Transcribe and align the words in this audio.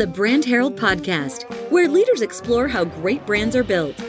the 0.00 0.06
Brand 0.06 0.46
Herald 0.46 0.76
podcast, 0.76 1.42
where 1.70 1.86
leaders 1.86 2.22
explore 2.22 2.66
how 2.66 2.86
great 2.86 3.26
brands 3.26 3.54
are 3.54 3.62
built. 3.62 4.02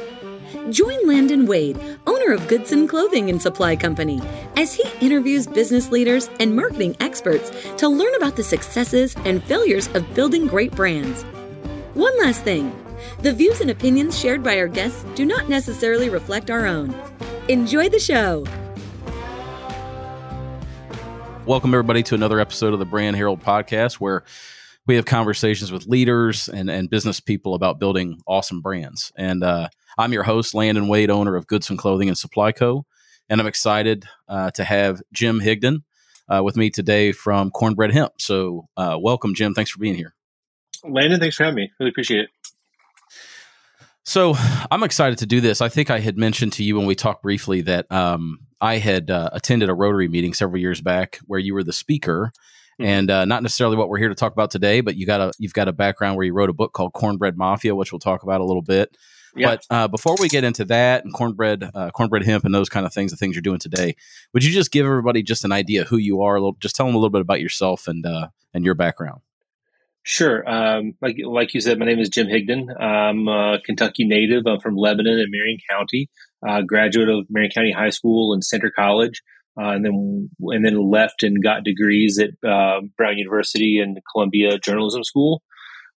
Join 0.69 1.05
Landon 1.05 1.47
Wade, 1.47 1.77
owner 2.07 2.31
of 2.31 2.47
Goodson 2.47 2.87
Clothing 2.87 3.29
and 3.29 3.41
Supply 3.41 3.75
Company, 3.75 4.21
as 4.55 4.73
he 4.73 4.85
interviews 5.05 5.47
business 5.47 5.91
leaders 5.91 6.29
and 6.39 6.55
marketing 6.55 6.95
experts 7.01 7.51
to 7.75 7.89
learn 7.89 8.15
about 8.15 8.37
the 8.37 8.43
successes 8.43 9.17
and 9.25 9.43
failures 9.43 9.89
of 9.93 10.13
building 10.13 10.47
great 10.47 10.71
brands. 10.71 11.23
One 11.93 12.17
last 12.19 12.45
thing 12.45 12.73
the 13.19 13.33
views 13.33 13.59
and 13.59 13.69
opinions 13.69 14.17
shared 14.17 14.41
by 14.41 14.59
our 14.59 14.69
guests 14.69 15.03
do 15.15 15.25
not 15.25 15.49
necessarily 15.49 16.07
reflect 16.07 16.49
our 16.49 16.65
own. 16.67 16.95
Enjoy 17.49 17.89
the 17.89 17.99
show. 17.99 18.45
Welcome, 21.45 21.73
everybody, 21.73 22.01
to 22.03 22.15
another 22.15 22.39
episode 22.39 22.71
of 22.71 22.79
the 22.79 22.85
Brand 22.85 23.17
Herald 23.17 23.43
podcast 23.43 23.95
where 23.95 24.23
we 24.87 24.95
have 24.95 25.05
conversations 25.05 25.71
with 25.71 25.85
leaders 25.85 26.47
and, 26.49 26.69
and 26.69 26.89
business 26.89 27.19
people 27.19 27.53
about 27.53 27.79
building 27.79 28.19
awesome 28.27 28.61
brands. 28.61 29.11
And 29.15 29.43
uh, 29.43 29.69
I'm 29.97 30.13
your 30.13 30.23
host, 30.23 30.53
Landon 30.53 30.87
Wade, 30.87 31.09
owner 31.09 31.35
of 31.35 31.47
Goodson 31.47 31.77
Clothing 31.77 32.07
and 32.07 32.17
Supply 32.17 32.51
Co. 32.51 32.85
And 33.29 33.39
I'm 33.39 33.47
excited 33.47 34.05
uh, 34.27 34.51
to 34.51 34.63
have 34.63 35.01
Jim 35.13 35.39
Higdon 35.39 35.83
uh, 36.27 36.41
with 36.43 36.57
me 36.57 36.69
today 36.69 37.11
from 37.11 37.51
Cornbread 37.51 37.91
Hemp. 37.91 38.13
So, 38.17 38.67
uh, 38.75 38.97
welcome, 38.99 39.35
Jim. 39.35 39.53
Thanks 39.53 39.71
for 39.71 39.79
being 39.79 39.95
here. 39.95 40.15
Landon, 40.83 41.19
thanks 41.19 41.35
for 41.35 41.43
having 41.43 41.57
me. 41.57 41.71
Really 41.79 41.89
appreciate 41.89 42.21
it. 42.21 42.29
So, 44.03 44.33
I'm 44.71 44.83
excited 44.83 45.19
to 45.19 45.25
do 45.25 45.41
this. 45.41 45.61
I 45.61 45.69
think 45.69 45.89
I 45.89 45.99
had 45.99 46.17
mentioned 46.17 46.53
to 46.53 46.63
you 46.63 46.75
when 46.75 46.87
we 46.87 46.95
talked 46.95 47.21
briefly 47.21 47.61
that 47.61 47.89
um, 47.91 48.39
I 48.59 48.77
had 48.77 49.11
uh, 49.11 49.29
attended 49.31 49.69
a 49.69 49.73
Rotary 49.73 50.07
meeting 50.07 50.33
several 50.33 50.59
years 50.59 50.81
back 50.81 51.19
where 51.27 51.39
you 51.39 51.53
were 51.53 51.63
the 51.63 51.73
speaker. 51.73 52.31
And 52.83 53.11
uh, 53.11 53.25
not 53.25 53.43
necessarily 53.43 53.77
what 53.77 53.89
we're 53.89 53.97
here 53.97 54.09
to 54.09 54.15
talk 54.15 54.33
about 54.33 54.51
today, 54.51 54.81
but 54.81 54.95
you 54.95 55.05
got 55.05 55.21
a 55.21 55.33
you've 55.37 55.53
got 55.53 55.67
a 55.67 55.73
background 55.73 56.17
where 56.17 56.25
you 56.25 56.33
wrote 56.33 56.49
a 56.49 56.53
book 56.53 56.73
called 56.73 56.93
Cornbread 56.93 57.37
Mafia, 57.37 57.75
which 57.75 57.91
we'll 57.91 57.99
talk 57.99 58.23
about 58.23 58.41
a 58.41 58.45
little 58.45 58.61
bit. 58.61 58.95
But 59.33 59.65
uh, 59.69 59.87
before 59.87 60.17
we 60.19 60.27
get 60.27 60.43
into 60.43 60.65
that 60.65 61.05
and 61.05 61.13
cornbread, 61.13 61.69
uh, 61.73 61.91
cornbread 61.91 62.23
hemp, 62.23 62.43
and 62.43 62.53
those 62.53 62.67
kind 62.67 62.85
of 62.85 62.93
things, 62.93 63.11
the 63.11 63.17
things 63.17 63.33
you're 63.33 63.41
doing 63.41 63.59
today, 63.59 63.95
would 64.33 64.43
you 64.43 64.51
just 64.51 64.71
give 64.71 64.85
everybody 64.85 65.23
just 65.23 65.45
an 65.45 65.53
idea 65.53 65.85
who 65.85 65.95
you 65.95 66.21
are? 66.21 66.33
Little, 66.33 66.57
just 66.59 66.75
tell 66.75 66.85
them 66.85 66.95
a 66.95 66.97
little 66.97 67.11
bit 67.11 67.21
about 67.21 67.39
yourself 67.39 67.87
and 67.87 68.05
uh, 68.05 68.27
and 68.53 68.65
your 68.65 68.75
background. 68.75 69.21
Sure. 70.03 70.49
Um, 70.49 70.95
like 71.01 71.15
like 71.23 71.53
you 71.53 71.61
said, 71.61 71.79
my 71.79 71.85
name 71.85 71.99
is 71.99 72.09
Jim 72.09 72.27
Higdon. 72.27 72.75
I'm 72.77 73.27
a 73.27 73.59
Kentucky 73.63 74.03
native. 74.03 74.47
I'm 74.47 74.59
from 74.59 74.75
Lebanon 74.75 75.19
and 75.19 75.31
Marion 75.31 75.59
County 75.69 76.09
uh, 76.47 76.61
graduate 76.61 77.09
of 77.09 77.25
Marion 77.29 77.51
County 77.51 77.71
High 77.71 77.89
School 77.89 78.33
and 78.33 78.43
Centre 78.43 78.71
College, 78.71 79.21
uh, 79.59 79.71
and 79.71 79.85
then 79.85 80.29
and 80.39 80.65
then 80.65 80.89
left 80.89 81.23
and 81.23 81.43
got 81.43 81.63
degrees 81.63 82.19
at 82.19 82.31
uh, 82.47 82.81
Brown 82.97 83.17
University 83.17 83.79
and 83.79 83.97
Columbia 84.13 84.57
Journalism 84.59 85.03
School. 85.03 85.41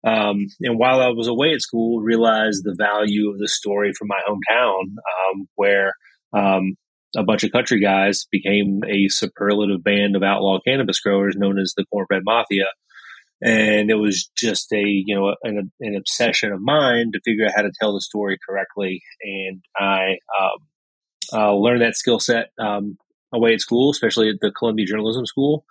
Um, 0.06 0.46
and 0.60 0.78
while 0.78 1.00
I 1.00 1.08
was 1.08 1.28
away 1.28 1.52
at 1.52 1.62
school, 1.62 2.00
realized 2.00 2.62
the 2.62 2.76
value 2.76 3.30
of 3.30 3.38
the 3.38 3.48
story 3.48 3.92
from 3.98 4.08
my 4.08 4.20
hometown, 4.28 4.82
um, 4.82 5.48
where 5.54 5.94
um, 6.34 6.74
a 7.16 7.22
bunch 7.22 7.42
of 7.42 7.52
country 7.52 7.80
guys 7.80 8.26
became 8.30 8.82
a 8.86 9.08
superlative 9.08 9.82
band 9.82 10.14
of 10.14 10.22
outlaw 10.22 10.58
cannabis 10.66 11.00
growers 11.00 11.36
known 11.36 11.58
as 11.58 11.72
the 11.76 11.86
Cornbread 11.90 12.22
Mafia 12.24 12.66
and 13.42 13.90
it 13.90 13.96
was 13.96 14.30
just 14.36 14.72
a 14.72 14.82
you 14.82 15.14
know 15.14 15.34
an, 15.42 15.70
an, 15.80 15.94
obsession 15.96 16.52
of 16.52 16.60
mine 16.60 17.10
to 17.12 17.20
figure 17.24 17.46
out 17.46 17.52
how 17.54 17.62
to 17.62 17.72
tell 17.80 17.92
the 17.94 18.00
story 18.00 18.38
correctly 18.48 19.02
and 19.22 19.62
i 19.76 20.16
um, 20.40 20.58
uh, 21.32 21.54
learned 21.54 21.82
that 21.82 21.96
skill 21.96 22.18
set 22.20 22.46
um, 22.58 22.96
away 23.34 23.54
at 23.54 23.60
school 23.60 23.90
especially 23.90 24.28
at 24.28 24.36
the 24.40 24.50
columbia 24.52 24.86
journalism 24.86 25.26
school 25.26 25.64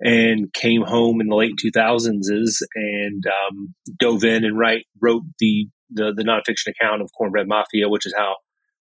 and 0.00 0.52
came 0.52 0.82
home 0.82 1.20
in 1.20 1.26
the 1.26 1.34
late 1.34 1.54
2000s 1.62 2.62
and 2.74 3.24
um, 3.26 3.74
dove 3.98 4.22
in 4.22 4.44
and 4.44 4.58
write 4.58 4.86
wrote 5.00 5.22
the, 5.40 5.68
the 5.90 6.12
the 6.14 6.22
nonfiction 6.22 6.68
account 6.68 7.02
of 7.02 7.10
cornbread 7.16 7.48
mafia 7.48 7.88
which 7.88 8.06
is 8.06 8.14
how 8.16 8.36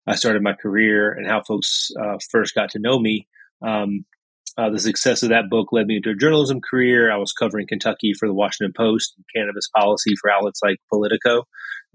i 0.07 0.15
started 0.15 0.43
my 0.43 0.55
career 0.55 1.13
and 1.13 1.27
how 1.27 1.43
folks 1.43 1.91
uh, 2.01 2.17
first 2.31 2.55
got 2.55 2.71
to 2.71 2.81
know 2.81 2.99
me 2.99 3.27
um, 3.63 4.05
uh, 4.57 4.71
the 4.71 4.79
success 4.79 5.23
of 5.23 5.31
that 5.31 5.51
book 5.51 5.73
led 5.73 5.87
me 5.87 5.97
into 5.97 6.11
a 6.11 6.15
journalism 6.15 6.61
career. 6.61 7.11
I 7.11 7.17
was 7.17 7.33
covering 7.33 7.67
Kentucky 7.67 8.13
for 8.19 8.29
the 8.29 8.35
Washington 8.35 8.73
Post, 8.77 9.17
cannabis 9.35 9.69
policy 9.77 10.15
for 10.21 10.31
outlets 10.31 10.61
like 10.63 10.77
Politico 10.93 11.45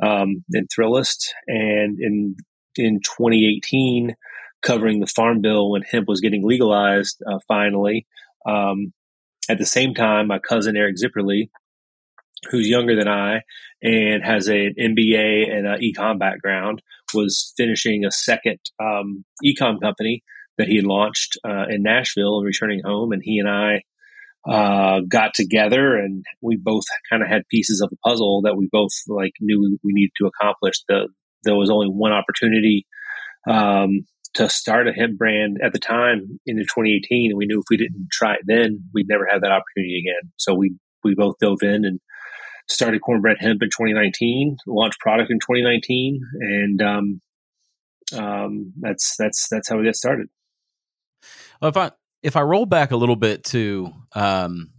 um, 0.01 0.44
and 0.51 0.68
Thrillist. 0.69 1.29
And 1.47 1.97
in 2.00 2.35
in 2.75 3.00
2018, 3.00 4.16
covering 4.62 5.00
the 5.00 5.08
Farm 5.08 5.42
Bill 5.42 5.72
when 5.72 5.81
hemp 5.81 6.08
was 6.08 6.22
getting 6.22 6.46
legalized 6.46 7.22
uh, 7.25 7.40
finally. 7.47 8.08
Um, 8.46 8.94
at 9.50 9.58
the 9.58 9.66
same 9.66 9.94
time, 9.94 10.28
my 10.28 10.40
cousin 10.40 10.78
Eric 10.78 10.96
Zipperle, 10.97 11.50
who's 12.50 12.68
younger 12.68 12.96
than 12.96 13.08
I 13.08 13.42
and 13.81 14.24
has 14.24 14.48
an 14.48 14.75
MBA 14.80 15.52
and 15.52 15.66
an 15.66 15.80
ecom 15.81 16.19
background, 16.19 16.81
was 17.14 17.53
finishing 17.58 18.06
a 18.06 18.12
second 18.12 18.59
um, 18.80 19.25
ecom 19.46 19.81
company 19.81 20.24
that 20.58 20.68
he 20.68 20.75
had 20.75 20.86
launched 20.86 21.38
uh, 21.46 21.66
in 21.69 21.81
Nashville 21.84 22.38
and 22.38 22.46
returning 22.46 22.81
home. 22.84 23.12
And 23.12 23.22
he 23.24 23.40
and 23.40 23.50
I 23.50 23.81
uh, 24.48 25.02
got 25.08 25.34
together 25.34 25.96
and 25.96 26.24
we 26.42 26.58
both 26.58 26.84
kind 27.09 27.24
of 27.24 27.30
had 27.30 27.48
pieces 27.50 27.81
of 27.81 27.90
the 27.90 27.98
puzzle 28.06 28.42
that 28.44 28.56
we 28.56 28.69
both 28.72 28.92
like 29.08 29.34
knew 29.40 29.59
we, 29.59 29.78
we 29.84 29.94
needed 29.94 30.12
to 30.18 30.28
accomplish. 30.28 30.84
The, 30.88 31.08
there 31.44 31.56
was 31.56 31.69
only 31.69 31.88
one 31.88 32.12
opportunity 32.12 32.86
um, 33.50 34.06
to 34.35 34.50
start 34.50 34.88
a 34.88 34.94
hemp 34.94 35.17
brand 35.17 35.57
at 35.63 35.73
the 35.73 35.79
time 35.79 36.40
in 36.45 36.57
2018. 36.57 37.31
And 37.31 37.38
we 37.38 37.45
knew 37.45 37.59
if 37.59 37.66
we 37.69 37.78
didn't 37.78 38.07
try 38.12 38.34
it 38.34 38.41
then, 38.45 38.84
we'd 38.94 39.07
never 39.07 39.28
have 39.29 39.41
that 39.41 39.51
opportunity 39.51 40.00
again. 40.00 40.31
So 40.38 40.53
we, 40.53 40.75
we 41.03 41.16
both 41.16 41.40
dove 41.40 41.62
in 41.62 41.85
and 41.85 42.00
started 42.69 43.01
cornbread 43.01 43.38
hemp 43.39 43.62
in 43.63 43.69
2019, 43.69 44.57
launched 44.68 45.00
product 45.00 45.31
in 45.31 45.39
2019. 45.39 46.22
And, 46.41 46.81
um, 46.81 47.22
um, 48.16 48.73
that's, 48.79 49.16
that's, 49.18 49.47
that's 49.50 49.69
how 49.69 49.78
we 49.78 49.85
got 49.85 49.95
started. 49.95 50.28
If 51.62 51.75
I 51.75 51.91
if 52.23 52.35
I 52.35 52.41
roll 52.41 52.66
back 52.66 52.91
a 52.91 52.97
little 52.97 53.16
bit 53.16 53.44
to 53.45 53.91
um, 54.13 54.72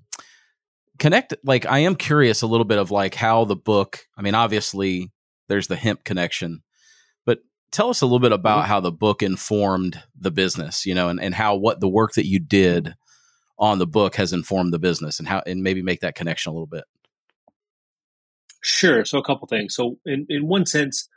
connect, 0.98 1.34
like 1.44 1.66
I 1.66 1.80
am 1.80 1.96
curious 1.96 2.42
a 2.42 2.46
little 2.46 2.64
bit 2.64 2.78
of 2.78 2.90
like 2.90 3.14
how 3.14 3.44
the 3.44 3.56
book. 3.56 4.00
I 4.16 4.22
mean, 4.22 4.34
obviously 4.34 5.10
there's 5.48 5.66
the 5.66 5.76
hemp 5.76 6.04
connection, 6.04 6.62
tell 7.70 7.90
us 7.90 8.00
a 8.00 8.06
little 8.06 8.18
bit 8.18 8.32
about 8.32 8.60
mm-hmm. 8.60 8.68
how 8.68 8.80
the 8.80 8.92
book 8.92 9.22
informed 9.22 10.02
the 10.18 10.30
business. 10.30 10.86
You 10.86 10.94
know, 10.94 11.08
and 11.08 11.20
and 11.20 11.34
how 11.34 11.56
what 11.56 11.80
the 11.80 11.88
work 11.88 12.14
that 12.14 12.26
you 12.26 12.38
did 12.38 12.94
on 13.58 13.78
the 13.78 13.86
book 13.86 14.16
has 14.16 14.32
informed 14.32 14.72
the 14.72 14.78
business, 14.78 15.18
and 15.18 15.28
how 15.28 15.42
and 15.46 15.62
maybe 15.62 15.82
make 15.82 16.00
that 16.00 16.14
connection 16.14 16.50
a 16.50 16.52
little 16.52 16.66
bit. 16.66 16.84
Sure. 18.62 19.04
So 19.04 19.18
a 19.18 19.24
couple 19.24 19.46
things. 19.48 19.74
So 19.74 19.98
in 20.04 20.26
in 20.28 20.46
one 20.46 20.66
sense, 20.66 21.08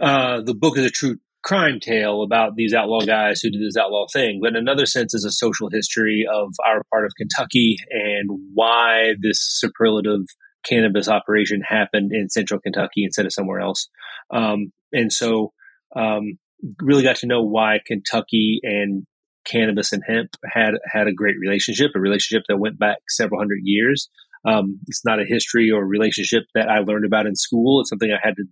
uh, 0.00 0.40
the 0.42 0.54
book 0.54 0.76
is 0.76 0.84
a 0.84 0.90
true 0.90 1.16
crime 1.42 1.80
tale 1.80 2.22
about 2.22 2.54
these 2.54 2.72
outlaw 2.72 3.00
guys 3.00 3.40
who 3.40 3.50
did 3.50 3.60
this 3.60 3.76
outlaw 3.76 4.06
thing, 4.12 4.38
but 4.40 4.50
in 4.50 4.56
another 4.56 4.86
sense 4.86 5.12
is 5.12 5.24
a 5.24 5.32
social 5.32 5.68
history 5.70 6.24
of 6.32 6.54
our 6.64 6.82
part 6.90 7.04
of 7.04 7.12
Kentucky 7.16 7.76
and 7.90 8.30
why 8.54 9.14
this 9.20 9.40
superlative 9.40 10.26
cannabis 10.64 11.08
operation 11.08 11.60
happened 11.60 12.12
in 12.12 12.28
central 12.28 12.60
Kentucky 12.60 13.04
instead 13.04 13.26
of 13.26 13.32
somewhere 13.32 13.60
else. 13.60 13.88
Um, 14.30 14.72
and 14.92 15.12
so, 15.12 15.52
um, 15.96 16.38
really 16.80 17.02
got 17.02 17.16
to 17.16 17.26
know 17.26 17.42
why 17.42 17.80
Kentucky 17.86 18.60
and 18.62 19.06
cannabis 19.44 19.92
and 19.92 20.02
hemp 20.06 20.30
had 20.44 20.74
had 20.90 21.08
a 21.08 21.12
great 21.12 21.36
relationship, 21.40 21.92
a 21.94 22.00
relationship 22.00 22.44
that 22.48 22.58
went 22.58 22.78
back 22.78 22.98
several 23.08 23.40
hundred 23.40 23.60
years. 23.62 24.08
Um, 24.44 24.80
it's 24.88 25.04
not 25.04 25.20
a 25.20 25.24
history 25.26 25.70
or 25.70 25.84
relationship 25.84 26.44
that 26.54 26.68
I 26.68 26.78
learned 26.80 27.04
about 27.04 27.26
in 27.26 27.36
school. 27.36 27.80
It's 27.80 27.90
something 27.90 28.10
I 28.10 28.26
had 28.26 28.36
to 28.36 28.44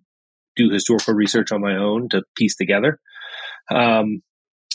do 0.57 0.71
historical 0.71 1.15
research 1.15 1.53
on 1.53 1.61
my 1.61 1.77
own 1.77 2.09
to 2.11 2.23
piece 2.37 2.57
together. 2.57 3.01
Um, 3.71 4.23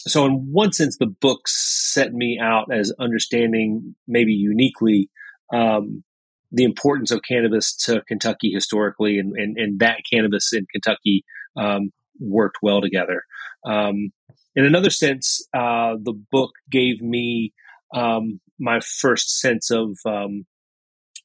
so, 0.08 0.26
in 0.26 0.50
one 0.52 0.72
sense, 0.72 0.98
the 0.98 1.08
book 1.08 1.48
set 1.48 2.14
me 2.14 2.40
out 2.42 2.72
as 2.72 2.94
understanding 3.00 3.96
maybe 4.08 4.34
uniquely 4.34 5.10
um, 5.54 6.04
the 6.52 6.64
importance 6.64 7.12
of 7.12 7.22
cannabis 7.28 7.76
to 7.86 8.02
Kentucky 8.08 8.52
historically, 8.54 9.18
and, 9.18 9.34
and, 9.36 9.58
and 9.58 9.80
that 9.80 10.02
cannabis 10.12 10.54
in 10.54 10.66
Kentucky 10.72 11.26
um, 11.58 11.92
worked 12.20 12.58
well 12.62 12.82
together. 12.82 13.24
Um, 13.66 14.12
in 14.56 14.66
another 14.66 14.90
sense, 14.90 15.46
uh, 15.54 15.96
the 16.02 16.14
book 16.32 16.52
gave 16.70 17.02
me 17.02 17.54
um, 17.94 18.40
my 18.60 18.80
first 18.80 19.40
sense 19.40 19.70
of 19.70 19.98
um, 20.06 20.46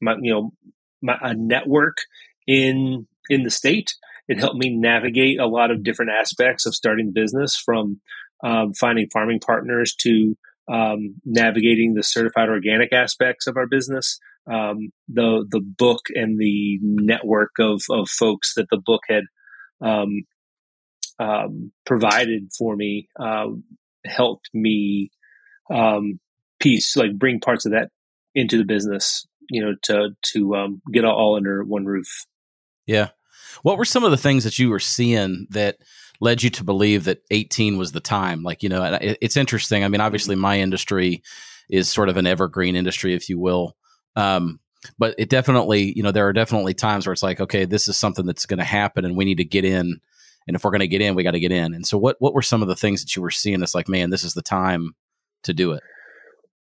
my, 0.00 0.17
you 0.21 0.32
know, 0.32 0.50
my, 1.03 1.17
a 1.23 1.35
network 1.35 1.99
in 2.47 3.06
in 3.29 3.44
the 3.44 3.50
state 3.50 3.93
it 4.31 4.38
helped 4.38 4.56
me 4.56 4.71
navigate 4.71 5.41
a 5.41 5.47
lot 5.49 5.73
of 5.73 5.82
different 5.82 6.12
aspects 6.12 6.65
of 6.65 6.73
starting 6.73 7.11
business 7.12 7.56
from 7.56 8.00
um, 8.44 8.73
finding 8.75 9.09
farming 9.12 9.41
partners 9.41 9.93
to 10.03 10.37
um, 10.73 11.17
navigating 11.25 11.94
the 11.94 12.05
certified 12.05 12.49
organic 12.49 12.93
aspects 12.93 13.49
of 13.49 13.56
our 13.56 13.67
business. 13.67 14.21
Um, 14.47 14.93
the 15.09 15.44
the 15.50 15.61
book 15.61 16.03
and 16.15 16.38
the 16.38 16.79
network 16.81 17.50
of 17.59 17.82
of 17.91 18.09
folks 18.09 18.55
that 18.55 18.69
the 18.71 18.79
book 18.79 19.00
had 19.09 19.25
um, 19.81 20.23
um, 21.19 21.73
provided 21.87 22.50
for 22.56 22.75
me 22.75 23.09
uh, 23.19 23.49
helped 24.05 24.50
me 24.55 25.11
um, 25.71 26.19
piece 26.59 26.97
like 26.97 27.19
bring 27.19 27.41
parts 27.41 27.67
of 27.67 27.73
that 27.73 27.91
into 28.35 28.56
the 28.56 28.65
business 28.65 29.27
you 29.50 29.62
know 29.62 29.75
to 29.82 30.11
to 30.23 30.56
um, 30.56 30.82
get 30.93 31.05
all 31.05 31.37
under 31.37 31.62
one 31.65 31.85
roof. 31.85 32.27
Yeah. 32.87 33.09
What 33.62 33.79
were 33.79 33.85
some 33.85 34.05
of 34.05 34.11
the 34.11 34.17
things 34.17 34.44
that 34.44 34.59
you 34.59 34.71
were 34.71 34.81
seeing 34.81 35.47
that 35.50 35.79
led 36.21 36.43
you 36.43 36.50
to 36.50 36.65
believe 36.65 37.05
that 37.05 37.23
18 37.31 37.79
was 37.79 37.93
the 37.93 38.00
time? 38.00 38.43
Like, 38.43 38.62
you 38.62 38.69
know, 38.69 38.99
it's 39.00 39.37
interesting. 39.37 39.85
I 39.85 39.88
mean, 39.88 40.00
obviously, 40.00 40.37
my 40.37 40.61
industry 40.61 41.23
is 41.69 41.91
sort 41.91 42.09
of 42.09 42.17
an 42.17 42.27
evergreen 42.27 42.77
industry, 42.77 43.15
if 43.15 43.29
you 43.29 43.38
will. 43.38 43.77
Um, 44.17 44.61
but 44.99 45.15
it 45.19 45.29
definitely, 45.29 45.93
you 45.94 46.03
know, 46.03 46.12
there 46.12 46.29
are 46.29 46.32
definitely 46.32 46.75
times 46.75 47.06
where 47.06 47.12
it's 47.12 47.23
like, 47.23 47.41
okay, 47.41 47.65
this 47.65 47.88
is 47.88 47.97
something 47.97 48.27
that's 48.27 48.47
going 48.47 48.59
to 48.59 48.65
happen, 48.65 49.05
and 49.05 49.17
we 49.17 49.25
need 49.25 49.38
to 49.38 49.44
get 49.44 49.65
in. 49.65 50.00
And 50.47 50.56
if 50.56 50.65
we're 50.65 50.71
going 50.71 50.81
to 50.81 50.88
get 50.88 51.03
in, 51.03 51.15
we 51.15 51.23
got 51.23 51.32
to 51.32 51.41
get 51.41 51.53
in. 51.53 51.75
And 51.75 51.87
so, 51.87 51.99
what 51.99 52.17
what 52.19 52.35
were 52.35 52.43
some 52.43 52.62
of 52.62 52.69
the 52.69 52.77
things 52.77 53.03
that 53.03 53.15
you 53.15 53.23
were 53.23 53.31
seeing? 53.31 53.61
That's 53.61 53.75
like, 53.75 53.88
man, 53.88 54.11
this 54.11 54.25
is 54.25 54.35
the 54.35 54.43
time 54.43 54.94
to 55.44 55.53
do 55.53 55.73
it. 55.73 55.82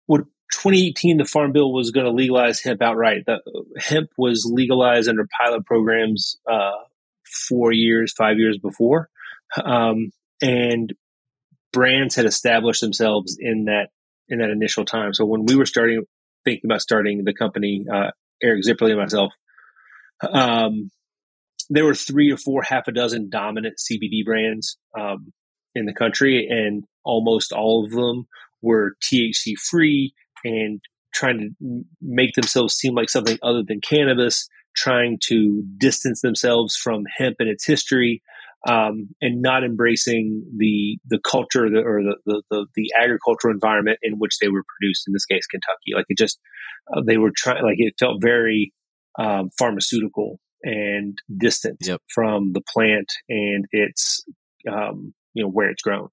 Well, 0.08 0.22
2018, 0.54 1.18
the 1.18 1.26
Farm 1.26 1.52
Bill 1.52 1.74
was 1.74 1.92
going 1.92 2.06
to 2.06 2.12
legalize 2.12 2.62
hemp 2.62 2.82
outright. 2.82 3.26
The, 3.26 3.40
hemp 3.78 4.12
was 4.18 4.50
legalized 4.50 5.10
under 5.10 5.28
pilot 5.42 5.66
programs 5.66 6.38
uh, 6.50 6.72
four 7.26 7.72
years, 7.72 8.14
five 8.14 8.38
years 8.38 8.58
before, 8.58 9.10
um, 9.64 10.12
and 10.42 10.94
brands 11.74 12.16
had 12.16 12.26
established 12.26 12.82
themselves 12.82 13.38
in 13.40 13.66
that 13.66 13.90
in 14.28 14.40
that 14.40 14.50
initial 14.50 14.86
time. 14.86 15.14
So 15.14 15.26
when 15.26 15.46
we 15.46 15.56
were 15.56 15.66
starting 15.66 16.06
thinking 16.46 16.70
about 16.70 16.82
starting 16.82 17.24
the 17.24 17.34
company, 17.34 17.86
uh, 17.92 18.12
Eric 18.42 18.64
Zipperle 18.64 18.92
and 18.92 19.00
myself, 19.00 19.34
um, 20.30 20.92
there 21.70 21.86
were 21.86 21.96
three 21.96 22.32
or 22.32 22.38
four, 22.38 22.62
half 22.62 22.88
a 22.88 22.92
dozen 22.92 23.30
dominant 23.30 23.80
CBD 23.80 24.24
brands 24.24 24.78
um, 24.98 25.34
in 25.74 25.86
the 25.86 25.94
country, 25.94 26.48
and 26.50 26.84
almost 27.04 27.52
all 27.52 27.84
of 27.84 27.92
them 27.92 28.28
were 28.62 28.96
THC 29.04 29.54
free 29.58 30.14
and 30.44 30.80
trying 31.14 31.56
to 31.62 31.84
make 32.02 32.34
themselves 32.36 32.76
seem 32.76 32.94
like 32.94 33.10
something 33.10 33.38
other 33.42 33.64
than 33.64 33.82
cannabis, 33.82 34.48
trying 34.76 35.18
to 35.24 35.64
distance 35.78 36.22
themselves 36.22 36.76
from 36.76 37.04
hemp 37.18 37.38
and 37.40 37.50
its 37.50 37.66
history, 37.66 38.22
um, 38.66 39.10
and 39.22 39.42
not 39.42 39.64
embracing 39.64 40.44
the 40.58 40.98
the 41.06 41.20
culture 41.20 41.70
the, 41.70 41.82
or 41.82 42.02
the, 42.02 42.16
the, 42.26 42.42
the 42.50 42.66
the 42.76 42.92
agricultural 43.00 43.54
environment 43.54 44.00
in 44.02 44.16
which 44.16 44.40
they 44.40 44.48
were 44.48 44.64
produced. 44.68 45.08
In 45.08 45.14
this 45.14 45.26
case, 45.26 45.46
Kentucky. 45.46 45.94
Like 45.96 46.06
it 46.10 46.18
just 46.18 46.40
uh, 46.94 47.02
they 47.06 47.18
were 47.18 47.32
trying. 47.36 47.64
Like 47.64 47.78
it 47.78 47.94
felt 48.00 48.22
very 48.22 48.74
um, 49.20 49.50
pharmaceutical 49.58 50.40
and 50.64 51.18
distant 51.38 51.78
yep. 51.82 52.02
from 52.14 52.54
the 52.54 52.62
plant 52.62 53.12
and 53.30 53.66
its 53.72 54.26
um, 54.72 55.14
you 55.34 55.44
know 55.44 55.50
where 55.50 55.70
it's 55.70 55.84
grown. 55.84 56.10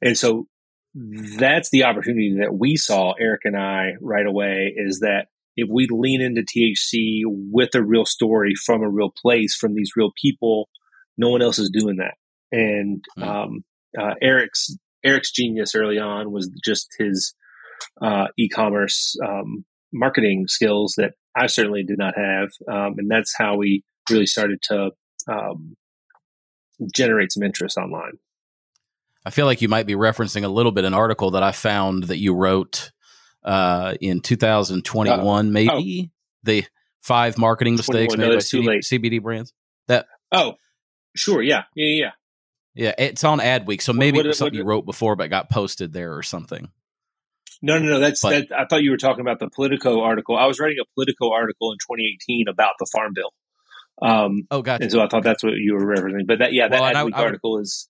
And 0.00 0.16
so 0.16 0.46
that's 0.94 1.70
the 1.70 1.84
opportunity 1.84 2.36
that 2.40 2.54
we 2.54 2.76
saw, 2.76 3.12
Eric 3.20 3.42
and 3.44 3.56
I, 3.56 3.94
right 4.00 4.26
away. 4.26 4.72
Is 4.76 5.00
that 5.00 5.26
if 5.56 5.68
we 5.70 5.88
lean 5.90 6.20
into 6.20 6.42
THC 6.42 7.22
with 7.26 7.74
a 7.74 7.82
real 7.82 8.04
story 8.04 8.52
from 8.64 8.82
a 8.82 8.88
real 8.88 9.10
place, 9.10 9.56
from 9.56 9.74
these 9.74 9.90
real 9.96 10.12
people 10.20 10.68
no 11.16 11.30
one 11.30 11.42
else 11.42 11.58
is 11.58 11.70
doing 11.70 11.96
that. 11.96 12.14
And 12.52 13.04
hmm. 13.16 13.22
um, 13.22 13.64
uh, 13.98 14.14
Eric's 14.20 14.76
Eric's 15.04 15.30
genius 15.30 15.74
early 15.74 15.98
on 15.98 16.32
was 16.32 16.50
just 16.64 16.88
his 16.98 17.34
uh, 18.00 18.26
e-commerce 18.38 19.16
um, 19.26 19.64
marketing 19.92 20.46
skills 20.48 20.94
that 20.96 21.12
I 21.36 21.46
certainly 21.46 21.84
did 21.84 21.98
not 21.98 22.14
have, 22.16 22.48
um, 22.68 22.94
and 22.98 23.10
that's 23.10 23.34
how 23.36 23.56
we 23.56 23.84
really 24.10 24.26
started 24.26 24.60
to 24.62 24.90
um, 25.28 25.76
generate 26.94 27.32
some 27.32 27.42
interest 27.42 27.76
online. 27.76 28.12
I 29.24 29.30
feel 29.30 29.46
like 29.46 29.60
you 29.60 29.68
might 29.68 29.86
be 29.86 29.94
referencing 29.94 30.44
a 30.44 30.48
little 30.48 30.72
bit 30.72 30.84
an 30.84 30.94
article 30.94 31.32
that 31.32 31.42
I 31.42 31.52
found 31.52 32.04
that 32.04 32.18
you 32.18 32.34
wrote 32.34 32.92
uh, 33.44 33.94
in 34.00 34.20
2021, 34.20 35.20
uh, 35.48 35.50
maybe 35.50 36.10
oh. 36.10 36.12
the 36.44 36.64
five 37.00 37.36
marketing 37.38 37.76
mistakes 37.76 38.16
made 38.16 38.28
by 38.28 38.36
CBD, 38.36 38.78
CBD 38.78 39.22
brands. 39.22 39.52
That 39.88 40.06
oh 40.32 40.54
Sure. 41.16 41.42
Yeah. 41.42 41.64
Yeah. 41.74 41.86
Yeah. 41.86 42.10
Yeah. 42.74 42.94
It's 42.98 43.24
on 43.24 43.40
Adweek, 43.40 43.82
so 43.82 43.92
maybe 43.92 44.16
what, 44.16 44.20
what, 44.20 44.26
it 44.26 44.28
was 44.28 44.38
something 44.38 44.58
what, 44.58 44.64
you 44.64 44.68
wrote 44.68 44.86
before, 44.86 45.16
but 45.16 45.30
got 45.30 45.50
posted 45.50 45.92
there 45.92 46.16
or 46.16 46.22
something. 46.22 46.70
No, 47.62 47.78
no, 47.78 47.86
no. 47.86 48.00
That's 48.00 48.20
but, 48.20 48.48
that. 48.48 48.58
I 48.58 48.66
thought 48.66 48.82
you 48.82 48.90
were 48.90 48.98
talking 48.98 49.22
about 49.22 49.38
the 49.38 49.48
Politico 49.48 50.02
article. 50.02 50.36
I 50.36 50.46
was 50.46 50.60
writing 50.60 50.78
a 50.80 50.94
Politico 50.94 51.32
article 51.32 51.72
in 51.72 51.78
2018 51.78 52.48
about 52.48 52.74
the 52.78 52.86
Farm 52.92 53.12
Bill. 53.14 53.32
Um, 54.02 54.46
oh, 54.50 54.60
gotcha. 54.60 54.82
And 54.82 54.92
so 54.92 55.00
I 55.00 55.08
thought 55.08 55.24
that's 55.24 55.42
what 55.42 55.54
you 55.54 55.74
were 55.74 55.86
referencing. 55.86 56.26
But 56.26 56.40
that, 56.40 56.52
yeah, 56.52 56.68
that 56.68 56.80
well, 56.80 56.92
Adweek 56.92 57.14
I, 57.14 57.18
I, 57.18 57.24
article 57.24 57.58
is. 57.58 57.88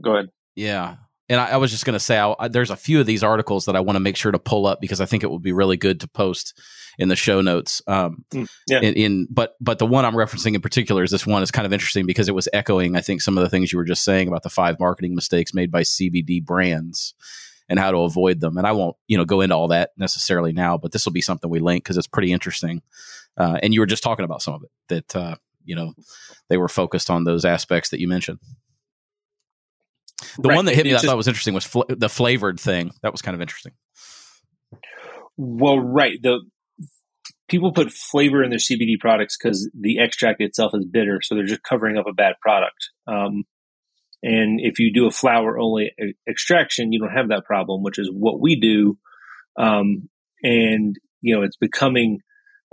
Go 0.00 0.14
ahead. 0.14 0.30
Yeah, 0.56 0.96
and 1.28 1.40
I, 1.40 1.52
I, 1.52 1.56
was 1.56 1.70
just 1.70 1.84
going 1.84 1.94
to 1.94 2.00
say, 2.00 2.18
I, 2.18 2.48
there's 2.48 2.70
a 2.70 2.76
few 2.76 3.00
of 3.00 3.06
these 3.06 3.22
articles 3.22 3.64
that 3.64 3.76
I 3.76 3.80
want 3.80 3.96
to 3.96 4.00
make 4.00 4.16
sure 4.16 4.32
to 4.32 4.38
pull 4.38 4.66
up 4.66 4.80
because 4.80 5.00
I 5.00 5.06
think 5.06 5.22
it 5.22 5.30
would 5.30 5.42
be 5.42 5.52
really 5.52 5.76
good 5.76 6.00
to 6.00 6.08
post 6.08 6.58
in 6.98 7.08
the 7.08 7.16
show 7.16 7.40
notes. 7.40 7.82
Um, 7.86 8.24
mm, 8.32 8.48
yeah. 8.68 8.80
In, 8.80 8.94
in, 8.94 9.28
but 9.30 9.56
but 9.60 9.78
the 9.78 9.86
one 9.86 10.04
I'm 10.04 10.14
referencing 10.14 10.54
in 10.54 10.60
particular 10.60 11.02
is 11.02 11.10
this 11.10 11.26
one 11.26 11.42
is 11.42 11.50
kind 11.50 11.66
of 11.66 11.72
interesting 11.72 12.06
because 12.06 12.28
it 12.28 12.34
was 12.34 12.48
echoing, 12.52 12.96
I 12.96 13.00
think, 13.00 13.20
some 13.20 13.36
of 13.36 13.44
the 13.44 13.50
things 13.50 13.72
you 13.72 13.78
were 13.78 13.84
just 13.84 14.04
saying 14.04 14.28
about 14.28 14.42
the 14.42 14.50
five 14.50 14.78
marketing 14.78 15.14
mistakes 15.14 15.54
made 15.54 15.70
by 15.70 15.82
CBD 15.82 16.44
brands 16.44 17.14
and 17.68 17.78
how 17.78 17.90
to 17.90 17.98
avoid 17.98 18.40
them. 18.40 18.56
And 18.56 18.66
I 18.66 18.72
won't, 18.72 18.96
you 19.08 19.18
know, 19.18 19.24
go 19.24 19.40
into 19.40 19.56
all 19.56 19.68
that 19.68 19.90
necessarily 19.96 20.52
now, 20.52 20.78
but 20.78 20.92
this 20.92 21.04
will 21.04 21.12
be 21.12 21.20
something 21.20 21.50
we 21.50 21.58
link 21.58 21.82
because 21.84 21.96
it's 21.96 22.06
pretty 22.06 22.32
interesting. 22.32 22.82
Uh, 23.36 23.58
and 23.62 23.74
you 23.74 23.80
were 23.80 23.86
just 23.86 24.02
talking 24.02 24.24
about 24.24 24.42
some 24.42 24.54
of 24.54 24.62
it 24.62 24.70
that 24.88 25.16
uh, 25.16 25.36
you 25.64 25.74
know 25.74 25.92
they 26.48 26.56
were 26.56 26.68
focused 26.68 27.10
on 27.10 27.24
those 27.24 27.44
aspects 27.44 27.90
that 27.90 28.00
you 28.00 28.08
mentioned. 28.08 28.38
The 30.38 30.48
right. 30.48 30.56
one 30.56 30.64
that 30.66 30.74
hit 30.74 30.84
me 30.84 30.92
that 30.92 31.04
I 31.04 31.06
thought 31.06 31.16
was 31.16 31.28
interesting 31.28 31.54
was 31.54 31.64
fl- 31.64 31.82
the 31.88 32.08
flavored 32.08 32.58
thing. 32.58 32.90
That 33.02 33.12
was 33.12 33.22
kind 33.22 33.34
of 33.34 33.40
interesting. 33.40 33.72
Well, 35.36 35.78
right. 35.78 36.18
The 36.22 36.40
people 37.48 37.72
put 37.72 37.92
flavor 37.92 38.42
in 38.42 38.50
their 38.50 38.58
CBD 38.58 38.98
products 38.98 39.36
because 39.36 39.70
the 39.78 39.98
extract 39.98 40.40
itself 40.40 40.72
is 40.74 40.84
bitter, 40.84 41.20
so 41.22 41.34
they're 41.34 41.44
just 41.44 41.62
covering 41.62 41.98
up 41.98 42.06
a 42.06 42.14
bad 42.14 42.34
product. 42.40 42.90
Um, 43.06 43.44
and 44.22 44.58
if 44.60 44.78
you 44.78 44.92
do 44.92 45.06
a 45.06 45.10
flower 45.10 45.58
only 45.58 45.92
extraction, 46.28 46.92
you 46.92 46.98
don't 46.98 47.14
have 47.14 47.28
that 47.28 47.44
problem, 47.44 47.82
which 47.82 47.98
is 47.98 48.10
what 48.10 48.40
we 48.40 48.58
do. 48.58 48.98
Um, 49.58 50.08
and 50.42 50.96
you 51.20 51.36
know, 51.36 51.42
it's 51.42 51.56
becoming 51.56 52.20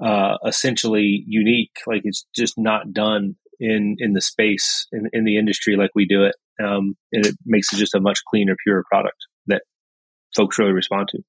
uh, 0.02 0.38
essentially 0.46 1.24
unique. 1.28 1.76
Like 1.86 2.02
it's 2.06 2.26
just 2.34 2.54
not 2.58 2.94
done 2.94 3.36
in 3.60 3.98
in 4.00 4.14
the 4.14 4.22
space 4.22 4.88
in, 4.92 5.10
in 5.14 5.26
the 5.26 5.38
industry 5.38 5.76
like 5.76 5.92
we 5.94 6.06
do 6.08 6.24
it 6.24 6.36
um, 6.62 6.96
and 7.12 7.26
it 7.26 7.36
makes 7.46 7.72
it 7.74 7.78
just 7.78 7.96
a 7.96 8.00
much 8.00 8.20
cleaner, 8.30 8.56
purer 8.64 8.84
product 8.90 9.18
that 9.48 9.64
folks 10.36 10.60
really 10.60 10.74
respond 10.74 11.10
to. 11.10 11.20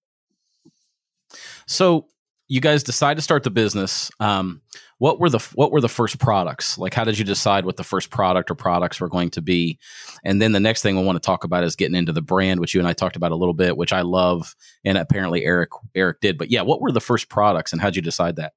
So 1.67 2.09
you 2.49 2.61
guys 2.61 2.83
decide 2.83 3.17
to 3.17 3.23
start 3.23 3.43
the 3.43 3.51
business. 3.51 4.11
Um, 4.21 4.61
what 4.99 5.19
were 5.19 5.31
the 5.31 5.39
what 5.55 5.73
were 5.73 5.81
the 5.81 5.89
first 5.89 6.19
products? 6.19 6.79
Like, 6.79 6.95
how 6.95 7.05
did 7.05 7.19
you 7.19 7.25
decide 7.25 7.65
what 7.65 7.77
the 7.77 7.85
first 7.85 8.11
product 8.11 8.51
or 8.51 8.55
products 8.55 9.01
were 9.01 9.09
going 9.09 9.31
to 9.31 9.43
be? 9.43 9.79
And 10.25 10.41
then 10.41 10.53
the 10.53 10.61
next 10.61 10.83
thing 10.83 10.97
we 10.97 11.05
want 11.05 11.17
to 11.17 11.27
talk 11.27 11.45
about 11.45 11.65
is 11.65 11.77
getting 11.77 11.97
into 11.97 12.13
the 12.13 12.23
brand, 12.23 12.61
which 12.61 12.75
you 12.75 12.81
and 12.81 12.89
I 12.89 12.93
talked 12.93 13.17
about 13.17 13.33
a 13.33 13.37
little 13.37 13.55
bit, 13.55 13.77
which 13.77 13.93
I 13.93 14.03
love, 14.03 14.55
and 14.85 14.97
apparently 14.97 15.45
Eric 15.45 15.71
Eric 15.95 16.21
did. 16.21 16.39
But 16.39 16.51
yeah, 16.51 16.63
what 16.63 16.81
were 16.81 16.93
the 16.93 17.01
first 17.01 17.29
products, 17.29 17.73
and 17.73 17.81
how'd 17.81 17.97
you 17.97 18.03
decide 18.03 18.37
that? 18.37 18.53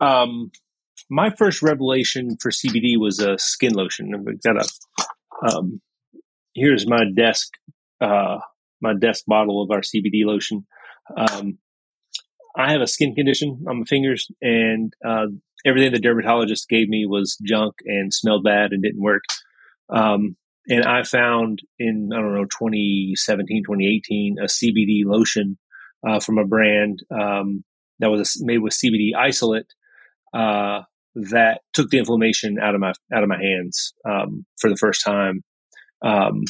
Um, 0.00 0.50
my 1.10 1.30
first 1.30 1.62
revelation 1.62 2.36
for 2.40 2.50
CBD 2.50 2.98
was 2.98 3.18
a 3.18 3.38
skin 3.38 3.72
lotion. 3.72 4.12
I've 4.14 4.42
got 4.42 4.64
a 4.64 4.68
um, 5.44 5.80
here's 6.54 6.86
my 6.86 7.04
desk 7.14 7.48
uh, 8.00 8.38
my 8.80 8.94
desk 8.94 9.24
bottle 9.26 9.62
of 9.62 9.70
our 9.70 9.80
CBD 9.80 10.24
lotion. 10.24 10.66
Um, 11.16 11.58
I 12.56 12.72
have 12.72 12.80
a 12.80 12.86
skin 12.86 13.14
condition 13.14 13.64
on 13.68 13.80
my 13.80 13.84
fingers, 13.84 14.28
and 14.42 14.92
uh, 15.06 15.26
everything 15.64 15.92
the 15.92 16.00
dermatologist 16.00 16.68
gave 16.68 16.88
me 16.88 17.06
was 17.06 17.38
junk 17.46 17.76
and 17.86 18.12
smelled 18.12 18.44
bad 18.44 18.72
and 18.72 18.82
didn't 18.82 19.00
work. 19.00 19.22
Um, 19.88 20.36
and 20.68 20.84
I 20.84 21.02
found 21.02 21.60
in 21.78 22.10
I 22.12 22.16
don't 22.16 22.34
know 22.34 22.44
2017, 22.44 23.64
2018 23.64 24.36
a 24.40 24.44
CBD 24.44 25.04
lotion 25.04 25.58
uh, 26.06 26.20
from 26.20 26.38
a 26.38 26.46
brand 26.46 27.00
um, 27.10 27.64
that 27.98 28.10
was 28.10 28.42
made 28.42 28.58
with 28.58 28.74
CBD 28.74 29.14
isolate. 29.16 29.72
Uh, 30.32 30.82
that 31.14 31.60
took 31.72 31.90
the 31.90 31.98
inflammation 31.98 32.58
out 32.60 32.74
of 32.74 32.80
my 32.80 32.92
out 33.14 33.22
of 33.22 33.28
my 33.28 33.38
hands 33.40 33.92
um, 34.08 34.44
for 34.60 34.70
the 34.70 34.76
first 34.76 35.04
time. 35.04 35.42
Um, 36.02 36.42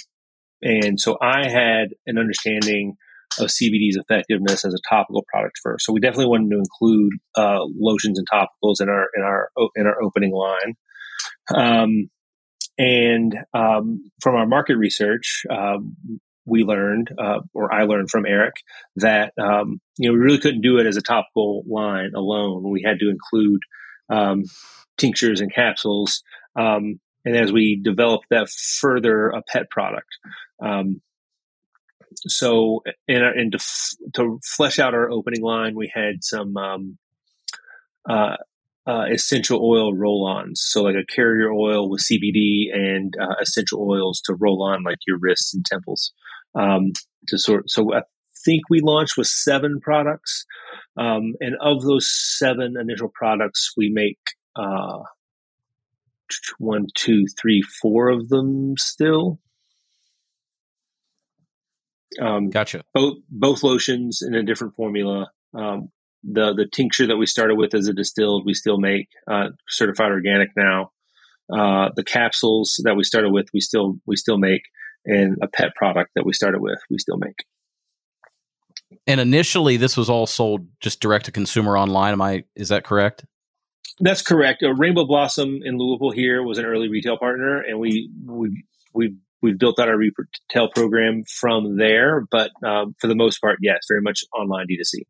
and 0.63 0.99
so 0.99 1.19
I 1.21 1.49
had 1.49 1.89
an 2.07 2.19
understanding 2.19 2.97
of 3.39 3.49
CBD's 3.49 3.97
effectiveness 3.97 4.65
as 4.65 4.75
a 4.75 4.89
topical 4.89 5.25
product 5.33 5.59
first. 5.63 5.87
So 5.87 5.93
we 5.93 6.01
definitely 6.01 6.27
wanted 6.27 6.51
to 6.51 6.59
include 6.59 7.13
uh, 7.37 7.65
lotions 7.79 8.19
and 8.19 8.29
topicals 8.29 8.81
in 8.81 8.89
our 8.89 9.09
in 9.17 9.23
our 9.23 9.49
in 9.75 9.87
our 9.87 10.03
opening 10.03 10.33
line. 10.33 10.75
Um, 11.55 12.11
and 12.79 13.37
um, 13.53 14.11
from 14.21 14.35
our 14.37 14.47
market 14.47 14.77
research, 14.77 15.43
um, 15.51 15.97
we 16.45 16.65
learned, 16.65 17.11
uh, 17.19 17.41
or 17.55 17.73
I 17.73 17.85
learned 17.85 18.11
from 18.11 18.27
Eric, 18.27 18.55
that 18.97 19.33
um, 19.41 19.81
you 19.99 20.09
know 20.09 20.15
we 20.15 20.21
really 20.21 20.39
couldn't 20.39 20.63
do 20.63 20.79
it 20.79 20.87
as 20.87 20.97
a 20.97 21.03
topical 21.03 21.63
line 21.69 22.13
alone. 22.15 22.69
We 22.71 22.83
had 22.85 22.99
to 23.01 23.11
include 23.11 23.61
um, 24.09 24.45
tinctures 24.99 25.41
and 25.41 25.53
capsules. 25.53 26.23
Um, 26.57 27.01
and 27.25 27.37
as 27.37 27.53
we 27.53 27.81
developed 27.83 28.27
that 28.31 28.49
further, 28.51 29.29
a 29.29 29.43
pet 29.43 29.71
product. 29.71 30.09
Um, 30.61 31.01
so 32.17 32.83
and, 33.09 33.53
to, 33.53 33.59
to 34.15 34.39
flesh 34.45 34.79
out 34.79 34.95
our 34.95 35.11
opening 35.11 35.43
line, 35.43 35.75
we 35.75 35.91
had 35.93 36.23
some 36.23 36.57
um, 36.57 36.99
uh, 38.09 38.37
uh, 38.87 39.05
essential 39.11 39.65
oil 39.65 39.95
roll-ons. 39.95 40.61
So 40.63 40.83
like 40.83 40.97
a 40.97 41.07
carrier 41.07 41.53
oil 41.53 41.89
with 41.89 42.03
CBD 42.03 42.75
and 42.75 43.15
uh, 43.21 43.37
essential 43.41 43.89
oils 43.89 44.21
to 44.27 44.35
roll 44.35 44.63
on 44.63 44.83
like 44.83 44.99
your 45.07 45.19
wrists 45.19 45.55
and 45.55 45.65
temples. 45.65 46.13
Um, 46.55 46.93
to 47.29 47.39
sort. 47.39 47.71
So 47.71 47.95
I 47.95 48.03
think 48.45 48.63
we 48.69 48.81
launched 48.81 49.17
with 49.17 49.27
seven 49.27 49.81
products, 49.81 50.45
um, 50.97 51.35
and 51.41 51.57
of 51.61 51.83
those 51.83 52.11
seven 52.11 52.75
initial 52.81 53.11
products, 53.15 53.73
we 53.77 53.91
make 53.91 54.19
uh, 54.57 54.99
one, 56.59 56.87
two, 56.95 57.27
three, 57.41 57.63
four 57.63 58.09
of 58.09 58.29
them 58.29 58.75
still. 58.77 59.39
Um, 62.21 62.51
gotcha. 62.51 62.83
Both 62.95 63.19
both 63.31 63.63
lotions 63.63 64.23
in 64.23 64.35
a 64.35 64.43
different 64.43 64.75
formula. 64.75 65.31
Um, 65.55 65.91
the 66.23 66.55
the 66.55 66.67
tincture 66.67 67.07
that 67.07 67.17
we 67.17 67.27
started 67.27 67.57
with 67.57 67.75
as 67.75 67.89
a 67.89 67.93
distilled, 67.93 68.45
we 68.45 68.55
still 68.55 68.79
make 68.79 69.09
uh, 69.31 69.49
certified 69.69 70.11
organic 70.11 70.51
now. 70.57 70.91
Uh, 71.53 71.91
the 71.97 72.05
capsules 72.05 72.81
that 72.85 72.95
we 72.95 73.05
started 73.05 73.31
with, 73.31 73.47
we 73.53 73.61
still 73.61 73.97
we 74.07 74.17
still 74.17 74.39
make, 74.39 74.63
and 75.05 75.37
a 75.43 75.49
pet 75.49 75.75
product 75.75 76.11
that 76.15 76.25
we 76.25 76.33
started 76.33 76.61
with, 76.61 76.79
we 76.91 76.99
still 76.99 77.19
make. 77.19 77.45
And 79.07 79.21
initially, 79.21 79.77
this 79.77 79.97
was 79.97 80.09
all 80.11 80.27
sold 80.27 80.67
just 80.81 81.01
direct 81.01 81.27
to 81.27 81.33
consumer 81.33 81.77
online. 81.77 82.13
Am 82.13 82.23
I? 82.23 82.45
Is 82.55 82.69
that 82.69 82.85
correct? 82.85 83.25
That's 84.01 84.23
correct. 84.23 84.63
Uh, 84.63 84.75
Rainbow 84.75 85.05
Blossom 85.05 85.61
in 85.63 85.79
Louisville 85.79 86.11
here 86.11 86.43
was 86.43 86.59
an 86.59 86.65
early 86.65 86.89
retail 86.89 87.19
partner, 87.19 87.61
and 87.61 87.79
we 87.79 88.11
we 88.27 88.65
we 88.95 89.17
we've 89.43 89.59
built 89.59 89.79
out 89.79 89.89
our 89.89 89.99
retail 89.99 90.69
program 90.75 91.25
from 91.25 91.77
there. 91.77 92.27
But 92.31 92.51
um, 92.65 92.95
for 93.01 93.07
the 93.07 93.15
most 93.15 93.39
part, 93.41 93.59
yes, 93.61 93.79
very 93.89 94.03
much 94.03 94.25
online 94.35 94.67
D2C. 94.69 95.03